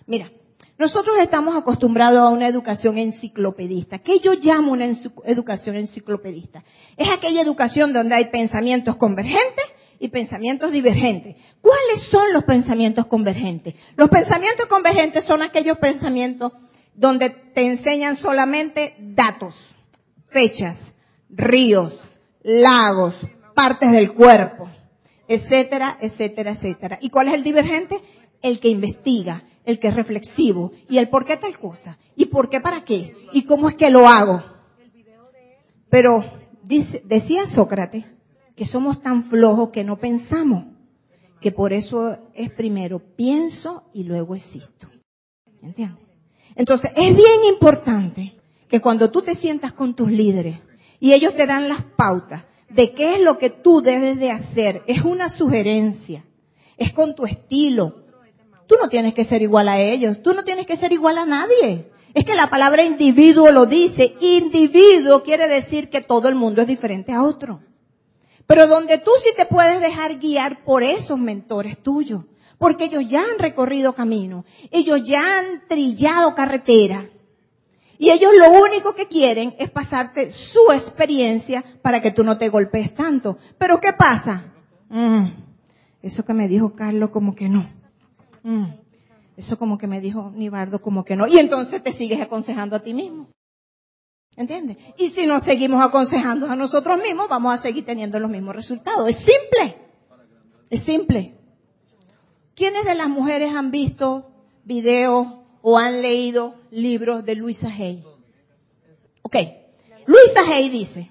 Mira, 0.06 0.30
nosotros 0.76 1.16
estamos 1.20 1.56
acostumbrados 1.56 2.18
a 2.18 2.30
una 2.30 2.48
educación 2.48 2.98
enciclopedista. 2.98 4.00
¿Qué 4.00 4.18
yo 4.18 4.34
llamo 4.34 4.72
una 4.72 4.86
educación 5.24 5.76
enciclopedista? 5.76 6.64
Es 6.96 7.08
aquella 7.10 7.42
educación 7.42 7.92
donde 7.92 8.16
hay 8.16 8.26
pensamientos 8.26 8.96
convergentes 8.96 9.64
y 10.00 10.08
pensamientos 10.08 10.72
divergentes. 10.72 11.36
¿Cuáles 11.60 12.00
son 12.02 12.32
los 12.32 12.44
pensamientos 12.44 13.06
convergentes? 13.06 13.74
Los 13.96 14.10
pensamientos 14.10 14.66
convergentes 14.66 15.24
son 15.24 15.42
aquellos 15.42 15.78
pensamientos 15.78 16.52
donde 16.94 17.30
te 17.30 17.66
enseñan 17.66 18.16
solamente 18.16 18.96
datos, 18.98 19.54
fechas, 20.28 20.83
ríos, 21.36 22.18
lagos, 22.42 23.14
partes 23.54 23.90
del 23.92 24.12
cuerpo, 24.12 24.68
etcétera, 25.28 25.98
etcétera, 26.00 26.52
etcétera. 26.52 26.98
¿Y 27.00 27.10
cuál 27.10 27.28
es 27.28 27.34
el 27.34 27.44
divergente? 27.44 28.00
El 28.42 28.60
que 28.60 28.68
investiga, 28.68 29.44
el 29.64 29.78
que 29.78 29.88
es 29.88 29.96
reflexivo, 29.96 30.72
y 30.88 30.98
el 30.98 31.08
por 31.08 31.24
qué 31.24 31.36
tal 31.36 31.58
cosa, 31.58 31.98
y 32.16 32.26
por 32.26 32.50
qué 32.50 32.60
para 32.60 32.84
qué, 32.84 33.14
y 33.32 33.44
cómo 33.44 33.68
es 33.68 33.76
que 33.76 33.90
lo 33.90 34.08
hago. 34.08 34.42
Pero 35.88 36.24
dice, 36.62 37.02
decía 37.04 37.46
Sócrates 37.46 38.04
que 38.56 38.66
somos 38.66 39.02
tan 39.02 39.22
flojos 39.22 39.70
que 39.70 39.84
no 39.84 39.96
pensamos, 39.98 40.66
que 41.40 41.52
por 41.52 41.72
eso 41.72 42.18
es 42.34 42.50
primero 42.50 43.00
pienso 43.00 43.84
y 43.92 44.04
luego 44.04 44.34
existo. 44.34 44.88
¿Entiendes? 45.62 46.04
Entonces, 46.56 46.92
es 46.94 47.16
bien 47.16 47.44
importante 47.52 48.34
que 48.68 48.80
cuando 48.80 49.10
tú 49.10 49.22
te 49.22 49.34
sientas 49.34 49.72
con 49.72 49.94
tus 49.94 50.10
líderes 50.10 50.60
y 51.04 51.12
ellos 51.12 51.34
te 51.34 51.46
dan 51.46 51.68
las 51.68 51.82
pautas 51.82 52.44
de 52.70 52.94
qué 52.94 53.16
es 53.16 53.20
lo 53.20 53.36
que 53.36 53.50
tú 53.50 53.82
debes 53.82 54.18
de 54.18 54.30
hacer, 54.30 54.82
es 54.86 55.02
una 55.02 55.28
sugerencia, 55.28 56.24
es 56.78 56.94
con 56.94 57.14
tu 57.14 57.26
estilo. 57.26 58.06
Tú 58.66 58.76
no 58.80 58.88
tienes 58.88 59.12
que 59.12 59.22
ser 59.22 59.42
igual 59.42 59.68
a 59.68 59.78
ellos, 59.78 60.22
tú 60.22 60.32
no 60.32 60.44
tienes 60.44 60.66
que 60.66 60.76
ser 60.76 60.94
igual 60.94 61.18
a 61.18 61.26
nadie. 61.26 61.90
Es 62.14 62.24
que 62.24 62.34
la 62.34 62.48
palabra 62.48 62.84
individuo 62.84 63.52
lo 63.52 63.66
dice. 63.66 64.14
Individuo 64.18 65.22
quiere 65.22 65.46
decir 65.46 65.90
que 65.90 66.00
todo 66.00 66.26
el 66.28 66.36
mundo 66.36 66.62
es 66.62 66.68
diferente 66.68 67.12
a 67.12 67.22
otro. 67.22 67.60
Pero 68.46 68.66
donde 68.66 68.96
tú 68.96 69.10
sí 69.22 69.28
te 69.36 69.44
puedes 69.44 69.82
dejar 69.82 70.18
guiar 70.18 70.64
por 70.64 70.82
esos 70.82 71.18
mentores 71.18 71.82
tuyos. 71.82 72.22
Porque 72.56 72.84
ellos 72.84 73.04
ya 73.06 73.20
han 73.20 73.38
recorrido 73.38 73.94
camino. 73.94 74.46
Ellos 74.70 75.02
ya 75.04 75.38
han 75.38 75.68
trillado 75.68 76.34
carretera. 76.34 77.10
Y 77.98 78.10
ellos 78.10 78.32
lo 78.36 78.50
único 78.50 78.94
que 78.94 79.06
quieren 79.06 79.54
es 79.58 79.70
pasarte 79.70 80.30
su 80.30 80.72
experiencia 80.72 81.64
para 81.82 82.00
que 82.00 82.10
tú 82.10 82.24
no 82.24 82.38
te 82.38 82.48
golpees 82.48 82.94
tanto. 82.94 83.38
Pero 83.58 83.80
¿qué 83.80 83.92
pasa? 83.92 84.52
Mm, 84.88 85.26
eso 86.02 86.24
que 86.24 86.34
me 86.34 86.48
dijo 86.48 86.74
Carlos 86.74 87.10
como 87.10 87.34
que 87.34 87.48
no. 87.48 87.68
Mm, 88.42 88.66
eso 89.36 89.58
como 89.58 89.78
que 89.78 89.86
me 89.86 90.00
dijo 90.00 90.32
Nibardo 90.34 90.80
como 90.80 91.04
que 91.04 91.16
no. 91.16 91.26
Y 91.26 91.38
entonces 91.38 91.82
te 91.82 91.92
sigues 91.92 92.20
aconsejando 92.20 92.76
a 92.76 92.80
ti 92.80 92.94
mismo. 92.94 93.28
¿Entiendes? 94.36 94.78
Y 94.98 95.10
si 95.10 95.26
nos 95.26 95.44
seguimos 95.44 95.84
aconsejando 95.84 96.50
a 96.50 96.56
nosotros 96.56 97.00
mismos, 97.00 97.28
vamos 97.28 97.54
a 97.54 97.58
seguir 97.58 97.84
teniendo 97.84 98.18
los 98.18 98.30
mismos 98.30 98.56
resultados. 98.56 99.08
Es 99.08 99.16
simple. 99.16 99.78
Es 100.70 100.82
simple. 100.82 101.38
¿Quiénes 102.56 102.84
de 102.84 102.94
las 102.94 103.08
mujeres 103.08 103.54
han 103.54 103.70
visto 103.70 104.30
videos 104.64 105.43
o 105.66 105.78
han 105.78 106.02
leído 106.02 106.54
libros 106.70 107.24
de 107.24 107.34
Luisa 107.34 107.68
Hay? 107.68 108.04
Ok. 109.22 109.36
Luisa 110.06 110.42
Hay 110.46 110.68
dice 110.68 111.10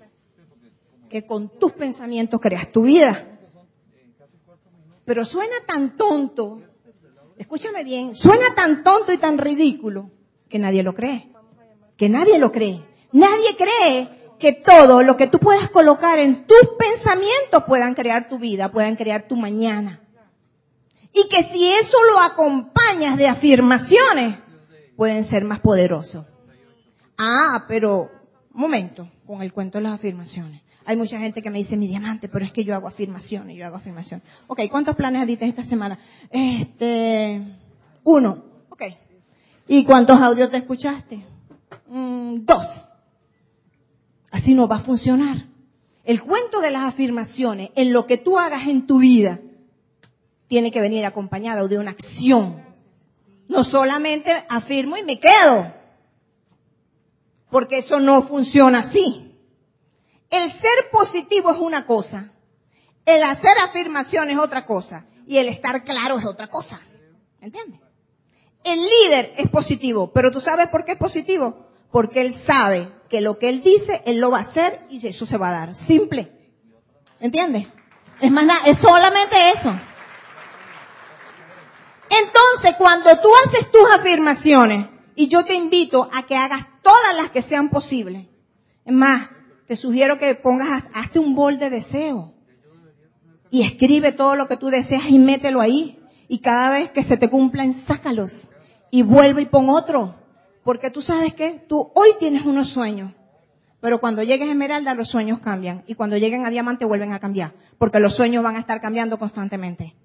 que 1.10 1.26
con 1.26 1.50
tus 1.50 1.72
pensamientos 1.72 2.40
creas 2.40 2.72
tu 2.72 2.84
vida. 2.84 3.28
Pero 5.06 5.26
suena 5.26 5.56
tan 5.66 5.98
tonto 5.98 6.62
escúchame 7.38 7.84
bien, 7.84 8.16
suena 8.16 8.54
tan 8.56 8.84
tonto 8.84 9.12
y 9.12 9.18
tan 9.18 9.38
ridículo 9.38 10.12
que 10.50 10.60
nadie 10.60 10.84
lo 10.84 10.94
cree. 10.94 11.30
Que 11.98 12.10
nadie 12.10 12.38
lo 12.38 12.52
cree. 12.52 12.84
Nadie 13.12 13.56
cree 13.58 14.10
que 14.40 14.54
todo 14.54 15.04
lo 15.04 15.16
que 15.18 15.28
tú 15.28 15.40
puedas 15.40 15.70
colocar 15.70 16.20
en 16.20 16.46
tus 16.46 16.70
pensamientos 16.78 17.64
puedan 17.68 17.96
crear 17.96 18.30
tu 18.30 18.40
vida, 18.40 18.72
puedan 18.72 18.96
crear 18.96 19.28
tu 19.28 19.36
mañana. 19.36 20.02
Y 21.14 21.28
que 21.30 21.44
si 21.44 21.70
eso 21.70 21.98
lo 22.12 22.20
acompañas 22.20 23.18
de 23.18 23.28
afirmaciones, 23.28 24.40
pueden 25.04 25.26
ser 25.26 25.44
más 25.44 25.60
poderosos. 25.60 26.26
Ah, 27.18 27.66
pero, 27.68 28.10
momento, 28.54 29.10
con 29.28 29.42
el 29.42 29.52
cuento 29.52 29.78
de 29.78 29.84
las 29.84 29.96
afirmaciones. 29.96 30.62
Hay 30.86 30.96
mucha 30.96 31.20
gente 31.20 31.42
que 31.42 31.50
me 31.50 31.58
dice, 31.58 31.76
mi 31.76 31.90
diamante, 31.90 32.30
pero 32.30 32.46
es 32.46 32.54
que 32.54 32.64
yo 32.64 32.74
hago 32.74 32.88
afirmaciones, 32.88 33.58
yo 33.58 33.66
hago 33.66 33.76
afirmaciones. 33.76 34.26
Ok, 34.48 34.62
¿cuántos 34.72 34.96
planes 34.96 35.28
diste 35.28 35.46
esta 35.46 35.62
semana? 35.62 36.00
Este, 36.30 37.42
uno. 38.06 38.46
Ok. 38.70 38.82
¿Y 39.68 39.84
cuántos 39.84 40.22
audios 40.22 40.50
te 40.50 40.56
escuchaste? 40.60 41.26
Mm, 41.90 42.46
dos. 42.46 42.88
Así 44.32 44.54
no 44.54 44.70
va 44.70 44.78
a 44.78 44.80
funcionar. 44.80 45.36
El 46.06 46.22
cuento 46.22 46.62
de 46.62 46.72
las 46.72 46.88
afirmaciones, 46.88 47.72
en 47.76 47.92
lo 47.92 48.06
que 48.06 48.16
tú 48.16 48.40
hagas 48.40 48.70
en 48.70 48.88
tu 48.88 49.00
vida, 49.00 49.42
tiene 50.48 50.72
que 50.72 50.80
venir 50.80 51.06
acompañado 51.06 51.68
de 51.68 51.78
una 51.78 51.92
acción. 51.92 52.72
No 53.48 53.64
solamente 53.64 54.32
afirmo 54.50 54.98
y 54.98 55.04
me 55.04 55.20
quedo. 55.20 55.74
Porque 57.50 57.80
eso 57.80 58.00
no 58.00 58.24
funciona 58.24 58.80
así. 58.80 59.24
El 60.30 60.50
ser 60.50 60.90
positivo 60.92 61.52
es 61.52 61.60
una 61.60 61.86
cosa, 61.86 62.32
el 63.06 63.22
hacer 63.22 63.52
afirmaciones 63.64 64.36
es 64.36 64.42
otra 64.42 64.66
cosa 64.66 65.06
y 65.28 65.38
el 65.38 65.48
estar 65.48 65.84
claro 65.84 66.18
es 66.18 66.26
otra 66.26 66.48
cosa. 66.48 66.82
¿Entiendes? 67.40 67.80
El 68.64 68.80
líder 68.80 69.34
es 69.38 69.50
positivo, 69.50 70.12
pero 70.12 70.32
tú 70.32 70.40
sabes 70.40 70.70
por 70.70 70.86
qué 70.86 70.94
es 70.94 70.98
positivo? 70.98 71.68
Porque 71.92 72.22
él 72.22 72.34
sabe 72.34 72.90
que 73.10 73.22
lo 73.22 73.38
que 73.38 73.50
él 73.50 73.62
dice, 73.62 74.02
él 74.06 74.18
lo 74.18 74.32
va 74.32 74.40
a 74.40 74.42
hacer 74.42 74.88
y 74.90 75.06
eso 75.06 75.26
se 75.26 75.38
va 75.38 75.50
a 75.50 75.52
dar. 75.52 75.76
Simple. 75.76 76.32
¿Entiendes? 77.20 77.68
Es 78.20 78.32
más 78.32 78.46
nada, 78.46 78.62
es 78.66 78.78
solamente 78.78 79.36
eso. 79.52 79.72
Entonces, 82.22 82.76
cuando 82.78 83.10
tú 83.22 83.30
haces 83.46 83.72
tus 83.72 83.90
afirmaciones, 83.92 84.88
y 85.16 85.28
yo 85.28 85.46
te 85.46 85.54
invito 85.54 86.10
a 86.12 86.24
que 86.24 86.36
hagas 86.36 86.68
todas 86.82 87.16
las 87.16 87.30
que 87.32 87.42
sean 87.42 87.70
posibles, 87.70 88.28
es 88.86 88.94
más, 88.94 89.30
te 89.68 89.76
sugiero 89.76 90.18
que 90.18 90.36
pongas, 90.36 90.84
hazte 90.94 91.20
un 91.20 91.36
bol 91.36 91.58
de 91.58 91.70
deseo. 91.70 92.34
Y 93.50 93.62
escribe 93.62 94.12
todo 94.12 94.36
lo 94.36 94.48
que 94.48 94.58
tú 94.58 94.70
deseas 94.70 95.04
y 95.10 95.20
mételo 95.20 95.62
ahí. 95.62 96.00
Y 96.28 96.40
cada 96.40 96.72
vez 96.72 96.90
que 96.90 97.04
se 97.04 97.18
te 97.18 97.30
cumplan, 97.30 97.74
sácalos. 97.74 98.50
Y 98.90 99.04
vuelve 99.04 99.44
y 99.44 99.46
pon 99.46 99.70
otro. 99.70 100.16
Porque 100.64 100.90
tú 100.90 101.02
sabes 101.02 101.34
que 101.34 101.64
tú 101.68 101.92
hoy 101.94 102.10
tienes 102.20 102.46
unos 102.46 102.70
sueños. 102.70 103.12
Pero 103.80 104.00
cuando 104.00 104.24
llegues 104.24 104.48
a 104.48 104.52
Esmeralda, 104.52 104.96
los 104.96 105.08
sueños 105.08 105.40
cambian. 105.40 105.84
Y 105.88 105.94
cuando 105.94 106.18
lleguen 106.18 106.46
a 106.46 106.50
Diamante, 106.50 106.86
vuelven 106.86 107.12
a 107.12 107.20
cambiar. 107.20 107.54
Porque 107.78 108.00
los 108.00 108.16
sueños 108.16 108.44
van 108.44 108.56
a 108.56 108.60
estar 108.60 108.82
cambiando 108.82 109.20
constantemente. 109.20 109.96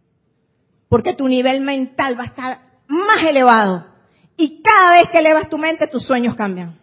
Porque 0.88 1.14
tu 1.14 1.28
nivel 1.28 1.60
mental 1.60 2.18
va 2.18 2.22
a 2.22 2.26
estar 2.26 2.82
más 2.86 3.22
elevado. 3.28 3.86
Y 4.36 4.62
cada 4.62 4.92
vez 4.92 5.08
que 5.10 5.18
elevas 5.18 5.48
tu 5.48 5.58
mente, 5.58 5.86
tus 5.86 6.04
sueños 6.04 6.34
cambian. 6.34 6.78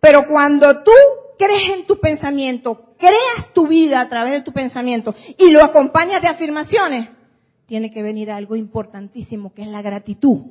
Pero 0.00 0.26
cuando 0.28 0.84
tú 0.84 0.92
crees 1.38 1.70
en 1.70 1.86
tu 1.86 1.98
pensamiento, 1.98 2.94
creas 2.98 3.52
tu 3.54 3.66
vida 3.66 4.00
a 4.00 4.08
través 4.08 4.32
de 4.32 4.42
tu 4.42 4.52
pensamiento 4.52 5.14
y 5.38 5.50
lo 5.50 5.62
acompañas 5.62 6.20
de 6.20 6.28
afirmaciones, 6.28 7.08
tiene 7.66 7.90
que 7.90 8.02
venir 8.02 8.30
algo 8.30 8.56
importantísimo 8.56 9.52
que 9.54 9.62
es 9.62 9.68
la 9.68 9.82
gratitud. 9.82 10.42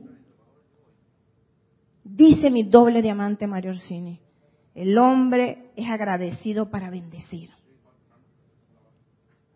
Dice 2.03 2.49
mi 2.49 2.63
doble 2.63 3.01
diamante 3.01 3.47
Mario 3.47 3.71
Orsini, 3.71 4.19
el 4.75 4.97
hombre 4.97 5.71
es 5.75 5.89
agradecido 5.89 6.69
para 6.69 6.89
bendecir. 6.89 7.51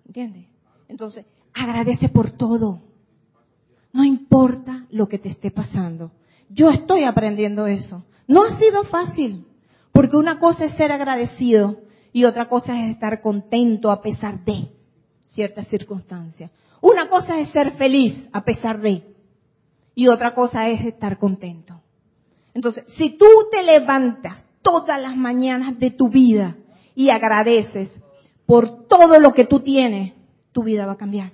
¿Entiendes? 0.05 0.47
Entonces, 0.89 1.25
agradece 1.53 2.09
por 2.09 2.31
todo. 2.31 2.81
No 3.93 4.03
importa 4.03 4.85
lo 4.89 5.07
que 5.07 5.17
te 5.17 5.29
esté 5.29 5.51
pasando. 5.51 6.11
Yo 6.49 6.69
estoy 6.69 7.03
aprendiendo 7.03 7.67
eso. 7.67 8.05
No 8.27 8.43
ha 8.43 8.51
sido 8.51 8.83
fácil. 8.83 9.45
Porque 9.91 10.17
una 10.17 10.39
cosa 10.39 10.65
es 10.65 10.71
ser 10.71 10.91
agradecido 10.91 11.81
y 12.13 12.23
otra 12.23 12.47
cosa 12.47 12.81
es 12.81 12.91
estar 12.91 13.21
contento 13.21 13.91
a 13.91 14.01
pesar 14.01 14.43
de 14.45 14.69
ciertas 15.25 15.67
circunstancias. 15.67 16.51
Una 16.81 17.07
cosa 17.09 17.39
es 17.39 17.49
ser 17.49 17.71
feliz 17.71 18.27
a 18.31 18.43
pesar 18.43 18.81
de 18.81 19.03
y 19.93 20.07
otra 20.07 20.33
cosa 20.33 20.69
es 20.69 20.81
estar 20.81 21.17
contento. 21.17 21.81
Entonces, 22.53 22.85
si 22.87 23.11
tú 23.11 23.25
te 23.51 23.63
levantas 23.63 24.45
todas 24.61 24.99
las 25.01 25.15
mañanas 25.15 25.77
de 25.79 25.91
tu 25.91 26.09
vida 26.09 26.55
y 26.95 27.09
agradeces 27.09 27.99
por 28.45 28.87
todo 28.87 29.19
lo 29.19 29.33
que 29.33 29.45
tú 29.45 29.59
tienes, 29.59 30.13
tu 30.51 30.63
vida 30.63 30.85
va 30.85 30.93
a 30.93 30.97
cambiar. 30.97 31.33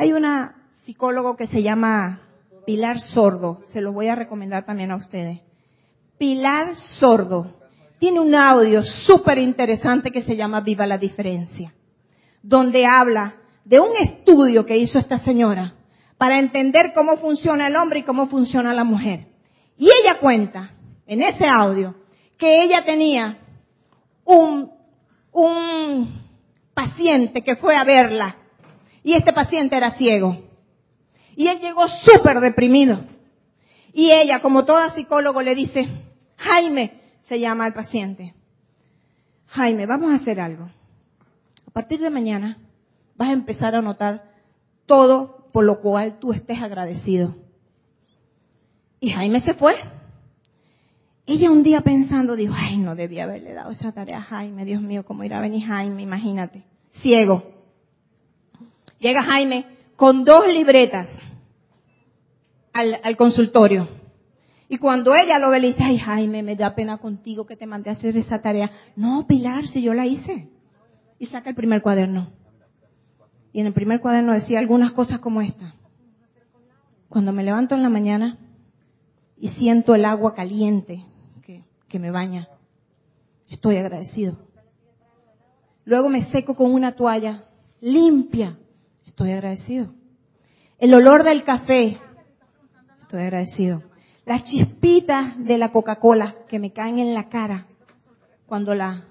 Hay 0.00 0.14
una 0.14 0.54
psicólogo 0.86 1.36
que 1.36 1.46
se 1.46 1.62
llama 1.62 2.22
Pilar 2.64 3.00
Sordo, 3.02 3.60
se 3.66 3.82
lo 3.82 3.92
voy 3.92 4.06
a 4.06 4.14
recomendar 4.14 4.64
también 4.64 4.92
a 4.92 4.96
ustedes. 4.96 5.40
Pilar 6.16 6.74
Sordo 6.74 7.60
tiene 7.98 8.18
un 8.18 8.34
audio 8.34 8.82
súper 8.82 9.36
interesante 9.36 10.10
que 10.10 10.22
se 10.22 10.36
llama 10.36 10.62
Viva 10.62 10.86
la 10.86 10.96
Diferencia, 10.96 11.74
donde 12.42 12.86
habla 12.86 13.34
de 13.66 13.78
un 13.78 13.94
estudio 13.98 14.64
que 14.64 14.78
hizo 14.78 14.98
esta 14.98 15.18
señora 15.18 15.74
para 16.16 16.38
entender 16.38 16.94
cómo 16.94 17.18
funciona 17.18 17.66
el 17.66 17.76
hombre 17.76 17.98
y 17.98 18.04
cómo 18.04 18.24
funciona 18.24 18.72
la 18.72 18.84
mujer. 18.84 19.26
Y 19.76 19.90
ella 20.00 20.18
cuenta 20.18 20.70
en 21.06 21.20
ese 21.20 21.46
audio 21.46 21.94
que 22.38 22.62
ella 22.62 22.84
tenía 22.84 23.36
un, 24.24 24.72
un 25.30 26.22
paciente 26.72 27.42
que 27.42 27.54
fue 27.54 27.76
a 27.76 27.84
verla. 27.84 28.39
Y 29.02 29.14
este 29.14 29.32
paciente 29.32 29.76
era 29.76 29.90
ciego. 29.90 30.36
Y 31.36 31.48
él 31.48 31.58
llegó 31.58 31.88
súper 31.88 32.40
deprimido. 32.40 33.00
Y 33.92 34.10
ella, 34.10 34.40
como 34.40 34.64
toda 34.64 34.90
psicólogo, 34.90 35.42
le 35.42 35.54
dice, 35.54 35.88
Jaime, 36.36 37.00
se 37.22 37.40
llama 37.40 37.64
al 37.64 37.74
paciente. 37.74 38.34
Jaime, 39.46 39.86
vamos 39.86 40.10
a 40.10 40.14
hacer 40.14 40.40
algo. 40.40 40.70
A 41.66 41.70
partir 41.70 42.00
de 42.00 42.10
mañana 42.10 42.58
vas 43.16 43.30
a 43.30 43.32
empezar 43.32 43.74
a 43.74 43.82
notar 43.82 44.30
todo 44.86 45.48
por 45.52 45.64
lo 45.64 45.80
cual 45.80 46.18
tú 46.18 46.32
estés 46.32 46.60
agradecido. 46.62 47.36
Y 49.00 49.10
Jaime 49.10 49.40
se 49.40 49.54
fue. 49.54 49.74
Ella 51.26 51.50
un 51.50 51.62
día 51.62 51.80
pensando 51.80 52.36
dijo, 52.36 52.54
ay, 52.56 52.78
no 52.78 52.94
debía 52.94 53.24
haberle 53.24 53.54
dado 53.54 53.70
esa 53.70 53.92
tarea 53.92 54.18
a 54.18 54.22
Jaime, 54.22 54.64
Dios 54.64 54.82
mío, 54.82 55.04
cómo 55.04 55.22
irá 55.22 55.38
a 55.38 55.42
venir 55.42 55.64
Jaime, 55.64 56.02
imagínate, 56.02 56.64
ciego. 56.90 57.59
Llega 59.00 59.22
Jaime 59.22 59.66
con 59.96 60.24
dos 60.24 60.46
libretas 60.46 61.18
al, 62.72 63.00
al 63.02 63.16
consultorio. 63.16 63.88
Y 64.68 64.78
cuando 64.78 65.16
ella 65.16 65.40
lo 65.40 65.50
ve, 65.50 65.58
le 65.58 65.66
dice, 65.68 65.82
ay 65.82 65.98
Jaime, 65.98 66.44
me 66.44 66.54
da 66.54 66.76
pena 66.76 66.98
contigo 66.98 67.44
que 67.44 67.56
te 67.56 67.66
mandé 67.66 67.90
a 67.90 67.94
hacer 67.94 68.16
esa 68.16 68.40
tarea. 68.40 68.70
No, 68.94 69.26
Pilar, 69.26 69.66
si 69.66 69.82
yo 69.82 69.94
la 69.94 70.06
hice. 70.06 70.48
Y 71.18 71.26
saca 71.26 71.50
el 71.50 71.56
primer 71.56 71.82
cuaderno. 71.82 72.30
Y 73.52 73.60
en 73.60 73.66
el 73.66 73.72
primer 73.72 74.00
cuaderno 74.00 74.32
decía 74.32 74.60
algunas 74.60 74.92
cosas 74.92 75.18
como 75.18 75.40
esta. 75.40 75.74
Cuando 77.08 77.32
me 77.32 77.42
levanto 77.42 77.74
en 77.74 77.82
la 77.82 77.88
mañana 77.88 78.38
y 79.36 79.48
siento 79.48 79.96
el 79.96 80.04
agua 80.04 80.34
caliente 80.34 81.04
que, 81.42 81.64
que 81.88 81.98
me 81.98 82.12
baña, 82.12 82.48
estoy 83.48 83.76
agradecido. 83.76 84.36
Luego 85.84 86.08
me 86.08 86.20
seco 86.20 86.54
con 86.54 86.72
una 86.72 86.92
toalla 86.92 87.44
limpia, 87.80 88.56
estoy 89.20 89.32
agradecido. 89.32 89.92
El 90.78 90.94
olor 90.94 91.24
del 91.24 91.44
café, 91.44 91.98
estoy 93.02 93.20
agradecido. 93.20 93.82
Las 94.24 94.44
chispitas 94.44 95.38
de 95.44 95.58
la 95.58 95.72
Coca-Cola 95.72 96.36
que 96.48 96.58
me 96.58 96.72
caen 96.72 96.98
en 96.98 97.12
la 97.12 97.28
cara 97.28 97.66
cuando 98.46 98.74
la, 98.74 99.04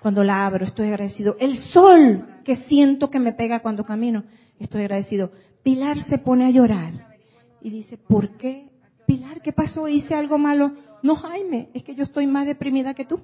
cuando 0.00 0.22
la 0.22 0.46
abro, 0.46 0.64
estoy 0.64 0.86
agradecido. 0.86 1.36
El 1.40 1.56
sol 1.56 2.24
que 2.44 2.54
siento 2.54 3.10
que 3.10 3.18
me 3.18 3.32
pega 3.32 3.58
cuando 3.58 3.82
camino, 3.82 4.22
estoy 4.60 4.82
agradecido. 4.82 5.32
Pilar 5.64 6.00
se 6.00 6.18
pone 6.18 6.46
a 6.46 6.50
llorar 6.50 7.16
y 7.60 7.70
dice, 7.70 7.98
¿por 7.98 8.36
qué? 8.36 8.70
Pilar, 9.04 9.42
¿qué 9.42 9.52
pasó? 9.52 9.88
¿Hice 9.88 10.14
algo 10.14 10.38
malo? 10.38 10.74
No, 11.02 11.16
Jaime, 11.16 11.70
es 11.74 11.82
que 11.82 11.96
yo 11.96 12.04
estoy 12.04 12.28
más 12.28 12.46
deprimida 12.46 12.94
que 12.94 13.04
tú. 13.04 13.20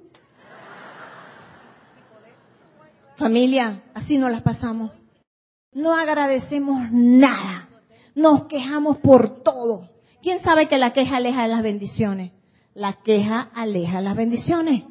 Familia, 3.15 3.81
así 3.95 4.19
no 4.19 4.29
las 4.29 4.43
pasamos. 4.43 4.91
No 5.73 5.95
agradecemos 5.95 6.91
nada. 6.91 7.69
Nos 8.15 8.47
quejamos 8.47 8.99
por 8.99 9.43
todo. 9.43 9.89
¿Quién 10.23 10.41
sabe 10.41 10.67
que 10.67 10.79
la 10.79 10.93
queja 10.93 11.17
aleja 11.17 11.43
de 11.43 11.49
las 11.49 11.63
bendiciones? 11.63 12.33
La 12.75 12.95
queja 12.95 13.51
aleja 13.55 14.01
las 14.01 14.17
bendiciones. 14.17 14.85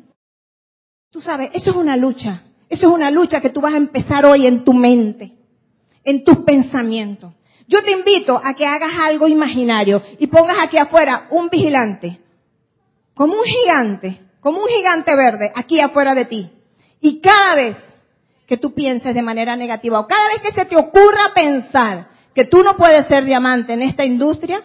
Tú 1.11 1.19
sabes, 1.21 1.49
eso 1.53 1.71
es 1.71 1.75
una 1.75 1.97
lucha. 1.97 2.43
Eso 2.69 2.87
es 2.87 2.93
una 2.93 3.11
lucha 3.11 3.41
que 3.41 3.49
tú 3.49 3.61
vas 3.61 3.73
a 3.73 3.77
empezar 3.77 4.25
hoy 4.25 4.47
en 4.47 4.63
tu 4.63 4.73
mente, 4.73 5.35
en 6.03 6.23
tus 6.23 6.37
pensamientos. 6.39 7.33
Yo 7.67 7.83
te 7.83 7.91
invito 7.91 8.39
a 8.41 8.53
que 8.53 8.65
hagas 8.65 8.91
algo 8.99 9.27
imaginario 9.27 10.01
y 10.17 10.27
pongas 10.27 10.57
aquí 10.59 10.77
afuera 10.77 11.27
un 11.31 11.49
vigilante, 11.49 12.21
como 13.13 13.33
un 13.33 13.43
gigante, 13.43 14.21
como 14.39 14.61
un 14.61 14.67
gigante 14.67 15.15
verde 15.15 15.51
aquí 15.53 15.79
afuera 15.79 16.15
de 16.15 16.25
ti. 16.25 16.49
Y 17.01 17.21
cada 17.21 17.55
vez 17.55 17.88
que 18.49 18.57
tú 18.57 18.73
pienses 18.73 19.13
de 19.13 19.21
manera 19.21 19.55
negativa 19.55 19.99
o 19.99 20.07
cada 20.07 20.27
vez 20.29 20.41
que 20.41 20.51
se 20.51 20.65
te 20.65 20.75
ocurra 20.75 21.35
pensar 21.35 22.09
que 22.33 22.45
tú 22.45 22.63
no 22.63 22.77
puedes 22.77 23.05
ser 23.05 23.23
diamante 23.23 23.73
en 23.73 23.83
esta 23.83 24.03
industria, 24.03 24.63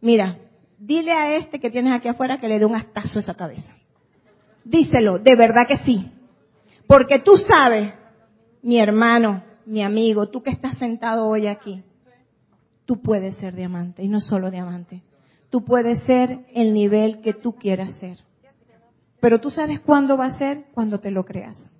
mira, 0.00 0.38
dile 0.78 1.10
a 1.10 1.34
este 1.34 1.58
que 1.58 1.68
tienes 1.68 1.92
aquí 1.92 2.06
afuera 2.06 2.38
que 2.38 2.46
le 2.46 2.60
dé 2.60 2.64
un 2.64 2.76
astazo 2.76 3.18
a 3.18 3.22
esa 3.22 3.34
cabeza. 3.34 3.74
Díselo, 4.62 5.18
de 5.18 5.34
verdad 5.34 5.66
que 5.66 5.74
sí. 5.74 6.12
Porque 6.86 7.18
tú 7.18 7.36
sabes, 7.36 7.92
mi 8.62 8.78
hermano, 8.78 9.42
mi 9.64 9.82
amigo, 9.82 10.28
tú 10.28 10.44
que 10.44 10.50
estás 10.50 10.78
sentado 10.78 11.26
hoy 11.26 11.48
aquí, 11.48 11.82
tú 12.84 13.02
puedes 13.02 13.34
ser 13.34 13.56
diamante 13.56 14.04
y 14.04 14.08
no 14.08 14.20
solo 14.20 14.48
diamante. 14.48 15.02
Tú 15.50 15.64
puedes 15.64 15.98
ser 15.98 16.46
el 16.54 16.72
nivel 16.72 17.20
que 17.20 17.34
tú 17.34 17.56
quieras 17.56 17.94
ser. 17.94 18.18
Pero 19.18 19.40
tú 19.40 19.50
sabes 19.50 19.80
cuándo 19.80 20.16
va 20.16 20.26
a 20.26 20.30
ser 20.30 20.66
cuando 20.72 21.00
te 21.00 21.10
lo 21.10 21.24
creas. 21.24 21.72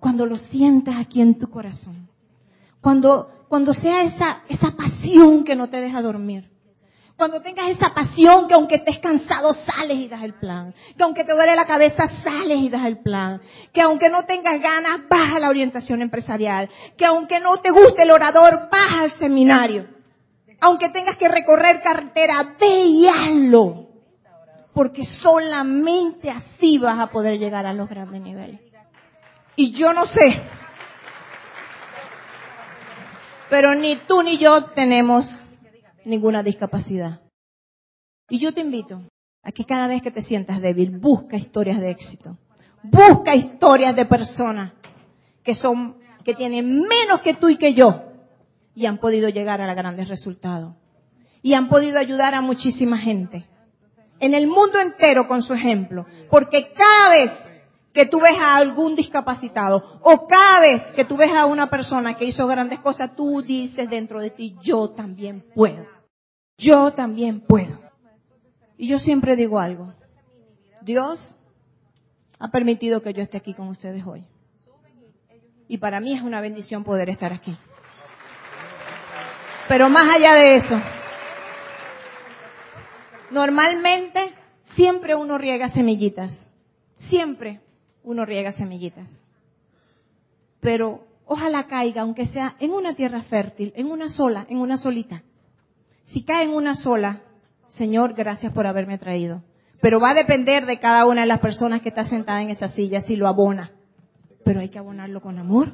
Cuando 0.00 0.26
lo 0.26 0.36
sientas 0.36 0.96
aquí 0.96 1.20
en 1.20 1.38
tu 1.38 1.48
corazón. 1.48 2.08
Cuando, 2.80 3.46
cuando 3.48 3.74
sea 3.74 4.02
esa, 4.02 4.42
esa 4.48 4.72
pasión 4.72 5.44
que 5.44 5.56
no 5.56 5.68
te 5.68 5.80
deja 5.80 6.02
dormir. 6.02 6.50
Cuando 7.16 7.40
tengas 7.40 7.70
esa 7.70 7.94
pasión 7.94 8.46
que 8.46 8.52
aunque 8.52 8.74
estés 8.74 8.98
cansado 8.98 9.54
sales 9.54 9.96
y 9.96 10.08
das 10.08 10.22
el 10.22 10.34
plan. 10.34 10.74
Que 10.96 11.02
aunque 11.02 11.24
te 11.24 11.32
duele 11.32 11.56
la 11.56 11.64
cabeza 11.64 12.08
sales 12.08 12.58
y 12.58 12.68
das 12.68 12.84
el 12.84 12.98
plan. 12.98 13.40
Que 13.72 13.80
aunque 13.80 14.10
no 14.10 14.24
tengas 14.24 14.60
ganas 14.60 15.00
vas 15.08 15.32
a 15.32 15.38
la 15.38 15.48
orientación 15.48 16.02
empresarial. 16.02 16.68
Que 16.96 17.06
aunque 17.06 17.40
no 17.40 17.56
te 17.56 17.70
guste 17.70 18.02
el 18.02 18.10
orador 18.10 18.68
vas 18.70 18.92
al 19.00 19.10
seminario. 19.10 19.86
Aunque 20.60 20.90
tengas 20.90 21.16
que 21.16 21.28
recorrer 21.28 21.80
carretera, 21.80 22.54
ve 22.60 22.82
y 22.82 23.08
hazlo. 23.08 23.88
Porque 24.74 25.02
solamente 25.04 26.30
así 26.30 26.76
vas 26.76 26.98
a 26.98 27.06
poder 27.06 27.38
llegar 27.38 27.64
a 27.64 27.72
los 27.72 27.88
grandes 27.88 28.20
niveles. 28.20 28.60
Y 29.56 29.70
yo 29.70 29.92
no 29.92 30.06
sé. 30.06 30.42
Pero 33.48 33.74
ni 33.74 33.96
tú 33.96 34.22
ni 34.22 34.38
yo 34.38 34.64
tenemos 34.66 35.42
ninguna 36.04 36.42
discapacidad. 36.42 37.22
Y 38.28 38.38
yo 38.38 38.52
te 38.52 38.60
invito 38.60 39.02
a 39.42 39.52
que 39.52 39.64
cada 39.64 39.86
vez 39.86 40.02
que 40.02 40.10
te 40.10 40.20
sientas 40.20 40.60
débil, 40.60 40.98
busca 40.98 41.36
historias 41.36 41.80
de 41.80 41.90
éxito. 41.90 42.38
Busca 42.82 43.34
historias 43.34 43.96
de 43.96 44.04
personas 44.04 44.72
que 45.42 45.54
son, 45.54 45.98
que 46.24 46.34
tienen 46.34 46.82
menos 46.82 47.20
que 47.22 47.34
tú 47.34 47.48
y 47.48 47.56
que 47.56 47.72
yo 47.72 48.06
y 48.74 48.86
han 48.86 48.98
podido 48.98 49.28
llegar 49.30 49.60
a 49.60 49.74
grandes 49.74 50.08
resultados. 50.08 50.74
Y 51.42 51.54
han 51.54 51.68
podido 51.68 51.98
ayudar 51.98 52.34
a 52.34 52.42
muchísima 52.42 52.98
gente. 52.98 53.46
En 54.20 54.34
el 54.34 54.46
mundo 54.46 54.80
entero 54.80 55.26
con 55.26 55.42
su 55.42 55.54
ejemplo. 55.54 56.06
Porque 56.28 56.72
cada 56.72 57.10
vez 57.10 57.45
que 57.96 58.06
tú 58.06 58.20
ves 58.20 58.38
a 58.38 58.56
algún 58.56 58.94
discapacitado 58.94 60.00
o 60.02 60.28
cada 60.28 60.60
vez 60.60 60.82
que 60.92 61.04
tú 61.04 61.16
ves 61.16 61.32
a 61.32 61.46
una 61.46 61.68
persona 61.68 62.14
que 62.14 62.26
hizo 62.26 62.46
grandes 62.46 62.78
cosas, 62.78 63.16
tú 63.16 63.42
dices 63.42 63.90
dentro 63.90 64.20
de 64.20 64.30
ti, 64.30 64.54
yo 64.62 64.90
también 64.90 65.44
puedo 65.54 65.96
yo 66.58 66.92
también 66.92 67.40
puedo. 67.40 67.78
Y 68.78 68.88
yo 68.88 68.98
siempre 68.98 69.36
digo 69.36 69.58
algo. 69.58 69.94
Dios 70.82 71.34
ha 72.38 72.50
permitido 72.50 73.02
que 73.02 73.12
yo 73.12 73.22
esté 73.22 73.38
aquí 73.38 73.54
con 73.54 73.68
ustedes 73.68 74.06
hoy. 74.06 74.26
Y 75.68 75.78
para 75.78 76.00
mí 76.00 76.12
es 76.12 76.22
una 76.22 76.40
bendición 76.40 76.84
poder 76.84 77.08
estar 77.08 77.32
aquí. 77.32 77.56
Pero 79.68 79.88
más 79.88 80.14
allá 80.14 80.34
de 80.34 80.54
eso, 80.54 80.80
normalmente 83.30 84.32
siempre 84.62 85.14
uno 85.16 85.38
riega 85.38 85.68
semillitas. 85.68 86.48
Siempre 86.94 87.60
uno 88.06 88.24
riega 88.24 88.52
semillitas. 88.52 89.22
Pero 90.60 91.06
ojalá 91.26 91.66
caiga, 91.66 92.02
aunque 92.02 92.24
sea 92.24 92.56
en 92.60 92.70
una 92.70 92.94
tierra 92.94 93.22
fértil, 93.22 93.72
en 93.76 93.90
una 93.90 94.08
sola, 94.08 94.46
en 94.48 94.58
una 94.58 94.76
solita. 94.76 95.22
Si 96.04 96.22
cae 96.22 96.44
en 96.44 96.50
una 96.50 96.74
sola, 96.74 97.22
Señor, 97.66 98.14
gracias 98.14 98.52
por 98.52 98.66
haberme 98.66 98.96
traído. 98.96 99.42
Pero 99.82 100.00
va 100.00 100.10
a 100.10 100.14
depender 100.14 100.66
de 100.66 100.78
cada 100.78 101.04
una 101.04 101.22
de 101.22 101.26
las 101.26 101.40
personas 101.40 101.82
que 101.82 101.88
está 101.88 102.04
sentada 102.04 102.40
en 102.40 102.50
esa 102.50 102.68
silla 102.68 103.00
si 103.00 103.16
lo 103.16 103.26
abona. 103.26 103.72
Pero 104.44 104.60
hay 104.60 104.68
que 104.68 104.78
abonarlo 104.78 105.20
con 105.20 105.38
amor, 105.38 105.72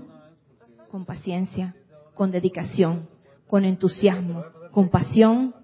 con 0.91 1.05
paciencia, 1.05 1.77
con 2.15 2.31
dedicación, 2.31 3.09
con 3.47 3.67
entusiasmo, 3.67 4.45
con 4.71 4.89
pasión 4.89 5.55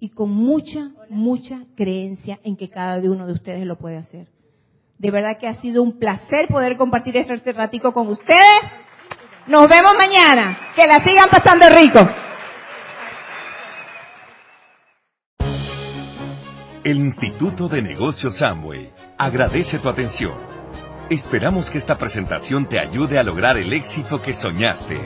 y 0.00 0.08
con 0.08 0.30
mucha, 0.30 0.90
mucha 1.10 1.66
creencia 1.76 2.40
en 2.42 2.56
que 2.56 2.70
cada 2.70 2.98
uno 3.10 3.26
de 3.26 3.34
ustedes 3.34 3.66
lo 3.66 3.76
puede 3.76 3.98
hacer. 3.98 4.31
De 5.02 5.10
verdad 5.10 5.36
que 5.36 5.48
ha 5.48 5.54
sido 5.54 5.82
un 5.82 5.98
placer 5.98 6.46
poder 6.46 6.76
compartir 6.76 7.16
este 7.16 7.52
ratico 7.52 7.92
con 7.92 8.06
ustedes. 8.06 8.60
Nos 9.48 9.68
vemos 9.68 9.96
mañana. 9.96 10.56
Que 10.76 10.86
la 10.86 11.00
sigan 11.00 11.28
pasando 11.28 11.68
rico. 11.70 11.98
El 16.84 16.98
Instituto 16.98 17.66
de 17.66 17.82
Negocios 17.82 18.42
Amway 18.42 18.92
agradece 19.18 19.80
tu 19.80 19.88
atención. 19.88 20.38
Esperamos 21.10 21.68
que 21.68 21.78
esta 21.78 21.98
presentación 21.98 22.68
te 22.68 22.78
ayude 22.78 23.18
a 23.18 23.24
lograr 23.24 23.56
el 23.56 23.72
éxito 23.72 24.22
que 24.22 24.32
soñaste. 24.32 25.00